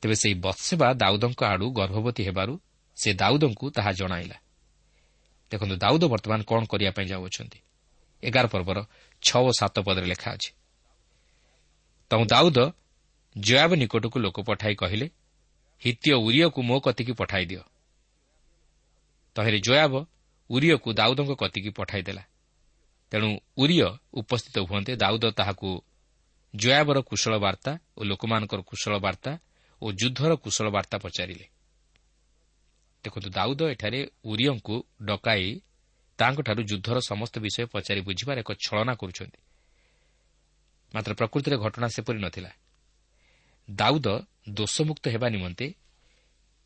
ତେବେ 0.00 0.14
ସେହି 0.14 0.34
ବତ୍ସେବା 0.34 0.94
ଦାଉଦଙ୍କ 0.94 1.44
ଆଡ଼ୁ 1.44 1.72
ଗର୍ଭବତୀ 1.72 2.22
ହେବାରୁ 2.24 2.60
ସେ 2.96 3.14
ଦାଉଦଙ୍କୁ 3.14 3.70
ତାହା 3.70 3.92
ଜଣାଇଲା। 3.92 4.36
ଦେଖନ୍ତୁ 5.50 5.76
ଦାଉଦ 5.76 6.04
ବର୍ତ୍ତମାନ 6.04 6.42
କ'ଣ 6.42 6.64
କରିବା 6.64 6.90
ପାଇଁ 6.90 7.06
ଯାଉଅଛନ୍ତି? 7.06 7.58
ଏଗାର 8.22 8.46
ପର୍ବର 8.46 8.84
ଛଅ 9.22 9.40
ଓ 9.40 9.50
ସାତ 9.58 9.80
ପଦରେ 9.80 10.06
ଲେଖା 10.06 10.30
ଅଛି। 10.32 10.50
ତୁ 12.14 12.24
ଦାଉଦ 12.24 12.58
ଜୟାବ 13.36 13.70
ନିକଟକୁ 13.74 14.18
ଲୋକ 14.18 14.40
ପଠାଇ 14.40 14.74
କହିଲେ 14.74 15.06
ହିତୀୟ 15.82 16.12
ଉରିୟକୁ 16.14 16.62
ମୋ 16.62 16.80
କତିକି 16.80 17.12
ପଠାଇ 17.12 17.44
ଦିଅ। 17.46 17.62
ତହିଁରେ 19.36 19.58
ଜୟାବ 19.60 20.06
ଉରିୟକୁ 20.50 20.88
ଦାଉଦଙ୍କ 20.92 21.32
କତିକି 21.34 21.70
ପଠାଇଦେଲା 21.70 22.24
ତେଣୁ 23.10 23.28
ଉରିୟ 23.56 23.86
ଉପସ୍ଥିତ 24.12 24.56
ହୁଅନ୍ତେ 24.58 24.96
ଦାଉଦ 24.96 25.24
ତାହାକୁ 25.30 25.84
ଜୟାବର 26.54 26.98
କୁଶଳ 27.00 27.34
ବାର୍ତ୍ତା 27.38 27.78
ଓ 27.96 28.04
ଲୋକମାନଙ୍କର 28.04 28.60
କୁଶଳ 28.60 28.98
ବାର୍ତ୍ତା 28.98 29.38
ଓ 29.82 29.92
ଯୁଦ୍ଧର 29.92 30.36
କୁଶଳ 30.36 30.66
ବାର୍ତ୍ତା 30.70 30.98
ପଚାରିଲେ। 30.98 31.46
ଦେଖନ୍ତୁ 33.04 33.28
ଦାଉଦ 33.30 33.60
ଏଠାରେ 33.70 34.00
ଉରିୟଙ୍କୁ 34.24 34.76
ଡକାଇ 35.02 35.60
ତାଙ୍କଠାରୁ 36.18 36.60
ଯୁଦ୍ଧର 36.62 36.96
ସମସ୍ତ 37.00 37.34
ବିଷୟ 37.38 37.66
ପଚାରି 37.66 38.00
ବୁଝିବାର 38.00 38.38
ଏକ 38.38 38.50
ଛଳନା 38.54 38.94
କରୁଛନ୍ତି। 38.94 39.38
ମାତ୍ର 40.94 41.12
ପ୍ରକୃତିରେ 41.14 41.56
ଘଟଣା 41.56 41.86
ସେପରି 41.88 42.18
ନଥିଲା। 42.18 42.50
ଦାଉଦ 43.68 44.06
ଦୋଷମୁକ୍ତ 44.48 45.04
ହେବା 45.08 45.28
ନିମନ୍ତେ 45.28 45.66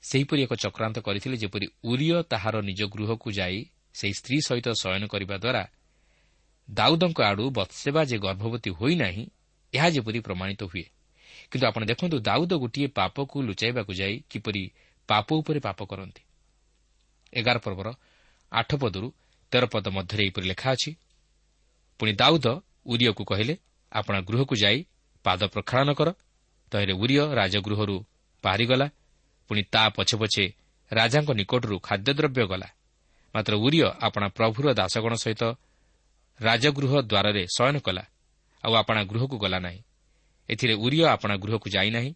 ସେହିପରି 0.02 0.40
ଏକ 0.42 0.52
ଚକ୍ରାନ୍ତ 0.54 0.98
କରିଥିଲେ 0.98 1.36
ଯେପରି 1.36 1.66
ଉରିୟ 1.84 2.22
ତାହାର 2.22 2.54
ନିଜ 2.60 2.80
ଗୃହକୁ 2.94 3.28
ଯାଇ 3.32 3.58
ସେହି 3.94 4.14
ସ୍ତ୍ରୀ 4.14 4.38
ସହିତ 4.46 4.68
ଶୟନ 4.80 5.02
କରିବା 5.06 5.36
ଦ୍ୱାରା 5.36 5.62
ଦାଉଦଙ୍କ 6.68 7.18
ଆଡ଼ୁ 7.22 7.44
ବତ୍ସେବା 7.50 8.02
ଯେ 8.04 8.16
ଗର୍ଭବତୀ 8.18 8.70
ହୋଇନାହିଁ 8.70 9.24
ଏହା 9.74 9.88
ଯେପରି 9.88 10.18
ପ୍ରମାଣିତ 10.20 10.62
ହୁଏ। 10.64 10.86
କିନ୍ତୁ 11.50 11.64
ଆପଣ 11.66 11.82
ଦେଖନ୍ତୁ 11.84 12.16
ଦାଉଦ 12.18 12.52
ଗୋଟିଏ 12.52 12.88
ପାପକୁ 12.88 13.36
ଲୁଚାଇବାକୁ 13.42 13.92
ଯାଇ 13.94 14.14
କିପରି 14.30 14.62
ପାପ 15.08 15.26
ଉପରେ 15.32 15.60
ପାପ 15.60 15.78
କରନ୍ତି। 15.84 16.22
ଏଗାର 17.32 17.58
ପର୍ବର 17.58 17.88
ଆଠ 18.52 18.70
ପଦରୁ 18.74 19.08
ତେର 19.52 19.64
ପଦ 19.66 19.86
ମଧ୍ୟରେ 19.88 20.22
ଏହିପରି 20.24 20.46
ଲେଖା 20.48 20.68
ଅଛି। 20.70 20.90
ପୁଣି 22.00 22.12
ଦାଉଦ 22.12 22.46
ଉରିୟକୁ 22.86 23.22
କହିଲେ 23.24 23.54
ଆପଣା 23.92 24.20
ଗୃହକୁ 24.20 24.56
ଯାଇ 24.56 24.86
ପାଦ 25.24 25.44
ପ୍ରକ୍ଷାଳନ 25.44 25.92
କର। 25.92 26.14
ତହିଁରେ 26.70 26.92
ଉରିୟ 26.92 27.34
ରାଜଗୃହରୁ 27.34 28.04
ବାହାରିଗଲା। 28.44 28.90
ପୁଣି 29.48 29.62
ତା 29.62 29.88
ପଛେ 29.88 30.16
ପଛେ 30.16 30.52
ରାଜାଙ୍କ 30.92 31.30
ନିକଟରୁ 31.30 31.78
ଖାଦ୍ୟଦ୍ରବ୍ୟ 31.78 32.46
ଗଲା। 32.46 32.68
ମାତ୍ର 33.34 33.54
ଉରିୟ 33.54 33.90
ଆପଣା 34.00 34.28
ପ୍ରଭୁର 34.28 34.74
ଦାସଗଣ 34.74 35.14
ସହିତ 35.14 35.42
ରାଜଗୃହ 36.40 37.00
ଦ୍ୱାରରେ 37.00 37.46
ଶୟନ 37.56 37.78
କଲା। 37.78 38.02
ଆଉ 38.64 38.74
ଆପଣା 38.74 39.04
ଗୃହକୁ 39.04 39.38
ଗଲା 39.38 39.58
ନାହିଁ। 39.58 39.82
ଏଥିରେ 40.50 40.74
ଉରିୟ 40.74 41.04
ଆପଣା 41.04 41.36
ଗୃହକୁ 41.36 41.70
ଯାଇନାହିଁ 41.70 42.14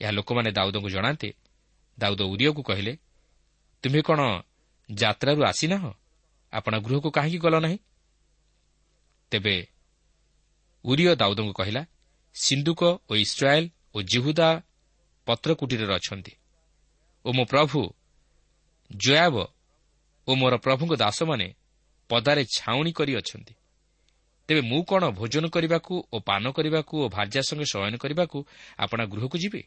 ଏହା 0.00 0.10
ଲୋକମାନେ 0.10 0.52
ଦାଉଦଙ୍କୁ 0.52 0.90
ଜଣାନ୍ତେ। 0.90 1.34
ଦାଉଦ 1.98 2.20
ଉରିୟକୁ 2.20 2.62
କହିଲେ 2.62 2.98
ତୁମେ 3.82 4.02
କ'ଣ 4.02 4.20
ଯାତ୍ରାରୁ 4.92 5.44
ଆସିନାହ? 5.44 5.92
ଆପଣା 6.52 6.78
ଗୃହକୁ 6.78 7.10
କାହିଁକି 7.10 7.38
ଗଲ 7.38 7.60
ନାହିଁ? 7.60 7.78
ତେବେ 9.30 9.66
ଉରିୟ 10.84 11.14
ଦାଉଦଙ୍କୁ 11.14 11.52
କହିଲା 11.52 11.82
ସିନ୍ଧୁକ 12.34 12.82
ଓ 13.10 13.12
ଇସ୍ରାଏଲ୍ 13.16 13.68
ଓ 13.94 13.98
ଜିହୁଦା 14.02 14.48
ପତ୍ରକୁଟୀରରେ 15.26 15.94
ଅଛନ୍ତି 15.94 16.32
ଓ 17.24 17.28
ମୋ 17.32 17.44
ପ୍ରଭୁ 17.44 17.80
ଜୟାବ 18.90 19.34
ଓ 20.28 20.30
ମୋର 20.34 20.54
ପ୍ରଭୁଙ୍କ 20.56 20.92
ଦାସମାନେ 20.96 21.46
ପଦାରେ 22.10 22.42
ଛାଉଣି 22.56 22.92
କରି 22.92 23.12
ଅଛନ୍ତି। 23.16 23.54
ତେବେ 24.48 24.60
ମୁଁ 24.60 24.80
କ'ଣ 24.84 25.02
ଭୋଜନ 25.10 25.44
କରିବାକୁ 25.48 25.94
ଓ 26.12 26.16
ପାନ 26.20 26.44
କରିବାକୁ 26.52 26.94
ଓ 27.04 27.06
ଭାର୍ଯ୍ୟା 27.08 27.42
ସଙ୍ଗେ 27.48 27.66
ଶୟନ 27.72 27.94
କରିବାକୁ 27.96 28.38
ଆପଣ 28.78 29.00
ଗୃହକୁ 29.06 29.36
ଯିବେ? 29.38 29.62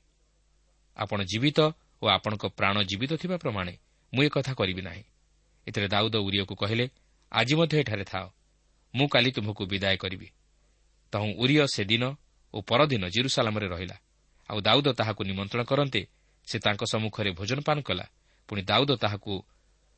ଆପଣ 0.98 1.20
ଜୀବିତ 1.24 1.60
ଓ 2.02 2.06
ଆପଣଙ୍କ 2.08 2.44
ପ୍ରାଣ 2.58 2.76
ଜୀବିତ 2.90 3.12
ଥିବା 3.22 3.38
ପ୍ରମାଣେ 3.38 3.74
ମୁଁ 4.14 4.22
ଏକଥା 4.24 4.54
କରିବି 4.54 4.82
ନାହିଁ। 4.82 5.04
ଏଥିରେ 5.68 5.88
ଦାଉଦ 5.88 6.16
ଉରିୟକୁ 6.18 6.54
କହିଲେ 6.56 6.86
ଆଜି 7.32 7.54
ମଧ୍ୟ 7.60 7.76
ଏଠାରେ 7.82 8.06
ଥାଅ 8.12 8.26
ମୁଁ 8.94 9.08
କାଲି 9.08 9.30
ତୁମକୁ 9.32 9.64
ବିଦାୟ 9.66 9.98
କରିବି। 9.98 10.28
ତହୁଁ 11.12 11.32
ଉରିୟ 11.38 11.68
ସେଦିନ 11.68 12.04
ଓ 12.54 12.58
ପରଦିନ 12.62 13.04
ଜିରୁସାଲାମରେ 13.08 13.68
ରହିଲା। 13.68 13.98
ଆଉ 14.50 14.60
ଦାଉଦ 14.62 14.88
ତାହାକୁ 14.94 15.22
ନିମନ୍ତ୍ରଣ 15.24 15.64
କରନ୍ତେ 15.64 16.02
ସେ 16.48 16.58
ତାଙ୍କ 16.60 16.82
ସମ୍ମୁଖରେ 16.92 17.32
ଭୋଜନପାନ 17.32 17.78
କଲା। 17.82 18.06
ପୁଣି 18.48 18.62
ଦାଉଦ 18.62 18.92
ତାହାକୁ 18.96 19.34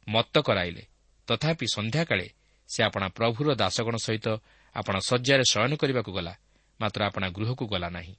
ମତ 0.07 0.35
କରାଇଲେ। 0.39 0.83
ତଥାପି 1.27 1.65
ସନ୍ଧ୍ୟାକାଳେ 1.73 2.27
ସେ 2.69 2.79
ଆପଣା 2.83 3.07
ପ୍ରଭୁର 3.09 3.47
ଦାସଗଣ 3.55 3.95
ସହିତ 3.97 4.27
ଆପଣା 4.75 4.99
ଶଯ୍ୟାରେ 4.99 5.43
ଶୟନ 5.51 5.71
କରିବାକୁ 5.75 6.11
ଗଲା 6.11 6.33
ମାତ୍ର 6.81 7.01
ଆପଣା 7.05 7.27
ଗୃହକୁ 7.29 7.65
ଗଲା 7.67 7.89
ନାହିଁ। 7.89 8.15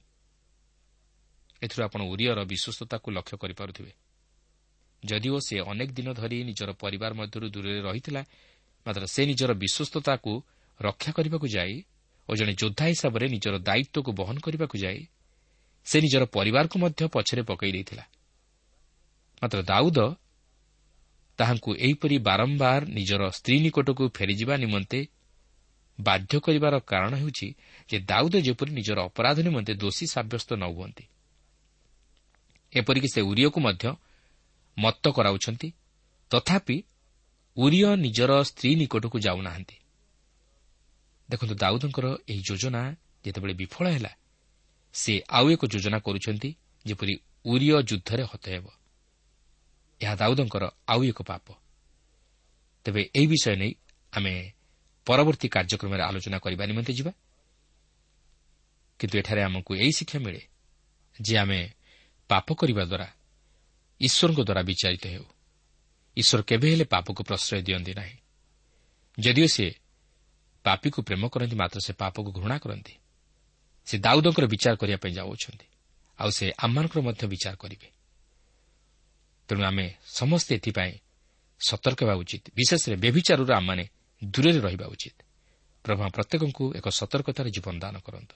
ଏଥିରୁ 1.63 1.81
ଆପଣ 1.83 2.01
ଉରିୟର 2.01 2.39
ବିଶ୍ୱସ୍ତତାକୁ 2.45 3.07
ଲକ୍ଷ୍ୟ 3.11 3.37
କରିପାରୁଥିବେ। 3.37 3.91
ଯଦିଓ 5.05 5.37
ସେ 5.39 5.55
ଅନେକ 5.61 5.89
ଦିନ 5.91 6.13
ଧରି 6.13 6.37
ନିଜର 6.43 6.71
ପରିବାର 6.73 7.11
ମଧ୍ୟରୁ 7.13 7.47
ଦୂରରେ 7.49 7.81
ରହିଥିଲା 7.81 8.21
ମାତ୍ର 8.85 9.03
ସେ 9.05 9.21
ନିଜର 9.25 9.51
ବିଶ୍ୱସ୍ତତାକୁ 9.53 10.31
ରକ୍ଷା 10.81 11.11
କରିବାକୁ 11.11 11.47
ଯାଇ 11.47 11.75
ଓ 12.31 12.35
ଜଣେ 12.35 12.53
ଯୋଦ୍ଧା 12.53 12.85
ହିସାବରେ 12.85 13.25
ନିଜର 13.27 13.55
ଦାୟିତ୍ୱକୁ 13.59 14.11
ବହନ 14.11 14.35
କରିବାକୁ 14.39 14.75
ଯାଇ 14.77 15.01
ସେ 15.85 15.97
ନିଜର 16.01 16.23
ପରିବାରକୁ 16.25 16.75
ମଧ୍ୟ 16.79 17.01
ପଛରେ 17.07 17.41
ପକାଇ 17.43 17.71
ଦେଇଥିଲା। 17.71 18.05
ମାତ୍ର 19.41 19.59
ଦାଉଦ 19.61 19.99
ତାହାଙ୍କୁ 21.39 21.71
ଏହିପରି 21.75 22.17
ବାରମ୍ବାର 22.17 22.81
ନିଜର 22.87 23.21
ସ୍ତ୍ରୀ 23.29 23.57
ନିକଟକୁ 23.59 24.03
ଫେରିଯିବା 24.17 24.55
ନିମନ୍ତେ 24.57 24.99
ବାଧ୍ୟ 25.99 26.39
କରିବାର 26.39 26.79
କାରଣ 26.79 27.11
ହେଉଛି 27.15 27.47
ଯେ 27.89 27.97
ଦାଉଦ 27.99 28.35
ଯେପରି 28.41 28.71
ନିଜର 28.71 28.99
ଅପରାଧ 29.05 29.37
ନିମନ୍ତେ 29.39 29.73
ଦୋଷୀ 29.73 30.05
ସାବ୍ୟସ୍ତ 30.07 30.49
ନ 30.53 30.63
ହୁଅନ୍ତି 30.75 31.05
ଏପରିକି 32.73 33.07
ସେ 33.13 33.21
ଉରିୟକୁ 33.21 33.59
ମଧ୍ୟ 33.59 33.85
ମତ 34.79 35.03
କରାଉଛନ୍ତି। 35.07 35.69
ତଥାପି 36.31 36.77
ଉରିୟ 37.57 37.95
ନିଜର 37.95 38.31
ସ୍ତ୍ରୀ 38.43 38.75
ନିକଟକୁ 38.75 39.19
ଯାଉନାହାନ୍ତି। 39.19 39.75
ଦେଖନ୍ତୁ 41.31 41.55
ଦାଉଦଙ୍କର 41.55 42.05
ଏହି 42.29 42.41
ଯୋଜନା 42.41 42.95
ଯେତେବେଳେ 43.25 43.53
ବିଫଳ 43.53 43.85
ହେଲା 43.87 44.11
ସେ 44.93 45.21
ଆଉ 45.29 45.49
ଏକ 45.49 45.65
ଯୋଜନା 45.65 45.99
କରୁଛନ୍ତି 45.99 46.55
ଯେପରି 46.85 47.13
ଉରିୟ 47.45 47.81
ଯୁଦ୍ଧରେ 47.83 48.23
ହତ 48.23 48.45
ହେବ। 48.47 48.65
ଏହା 50.01 50.15
ଦାଉଦଙ୍କର 50.15 50.63
ଆଉ 50.87 51.03
ଏକ 51.03 51.21
ପାପ। 51.21 51.47
ତେବେ 52.85 53.09
ଏହି 53.15 53.27
ବିଷୟ 53.27 53.55
ନେଇ 53.55 53.73
ଆମେ 54.13 54.51
ପରବର୍ତ୍ତୀ 55.05 55.47
କାର୍ଯ୍ୟକ୍ରମରେ 55.47 56.03
ଆଲୋଚନା 56.03 56.37
କରିବା 56.39 56.65
ନିମନ୍ତେ 56.65 56.93
ଯିବା। 56.93 57.11
କିନ୍ତୁ 58.99 59.17
ଏଠାରେ 59.17 59.43
ଆମକୁ 59.43 59.75
ଏହି 59.75 59.91
ଶିକ୍ଷା 59.91 60.19
ମିଳେ 60.19 60.41
ଯେ 61.21 61.37
ଆମେ 61.37 61.59
ପାପ 62.29 62.53
କରିବା 62.53 62.83
ଦ୍ୱାରା 62.83 63.07
ଈଶ୍ୱରଙ୍କ 64.01 64.39
ଦ୍ୱାରା 64.39 64.61
ବିଚାରିତ 64.61 65.05
ହେଉ। 65.07 65.25
ଈଶ୍ୱର 66.17 66.41
କେବେ 66.41 66.67
ହେଲେ 66.71 66.85
ପାପକୁ 66.85 67.23
ପ୍ରଶ୍ରୟ 67.23 67.61
ଦିଅନ୍ତି 67.61 67.93
ନାହିଁ। 67.93 68.17
ଯଦିଓ 69.19 69.47
ସେ 69.47 69.80
ପାପୀକୁ 70.63 71.01
ପ୍ରେମ 71.01 71.23
କରନ୍ତି 71.27 71.55
ମାତ୍ର 71.55 71.79
ସେ 71.79 71.93
ପାପକୁ 71.93 72.31
ଘୃଣା 72.31 72.57
କରନ୍ତି। 72.57 72.93
ସେ 73.85 73.95
ଦାଉଦଙ୍କର 73.97 74.45
ବିଚାର 74.45 74.75
କରିବା 74.75 74.97
ପାଇଁ 74.97 75.13
ଯାଉଅଛନ୍ତି 75.13 75.67
ଆଉ 76.19 76.29
ସେ 76.29 76.45
ଆମମାନଙ୍କର 76.57 77.01
ମଧ୍ୟ 77.01 77.23
ବିଚାର 77.27 77.55
କରିବେ। 77.55 77.87
ତେଣୁ 79.49 79.63
ଆମେ 79.63 79.85
ସମସ୍ତେ 80.05 80.51
ଏଥିପାଇଁ 80.55 80.93
ସତର୍କ 81.59 81.99
ହେବା 82.03 82.15
ଉଚିତ। 82.15 82.43
ବିଶେଷରେ 82.55 82.95
ବ୍ୟଭିଚାରରୁ 82.95 83.53
ଆମମାନେ 83.53 83.83
ଦୂରରେ 84.23 84.59
ରହିବା 84.59 84.87
ଉଚିତ। 84.87 85.17
ପ୍ରଭା 85.85 86.05
ପ୍ରତ୍ୟେକଙ୍କୁ 86.07 86.63
ଏକ 86.75 86.87
ସତର୍କତାର 86.89 87.47
ଜୀବନ 87.49 87.75
ଦାନ 87.79 87.95
କରନ୍ତୁ। 87.99 88.35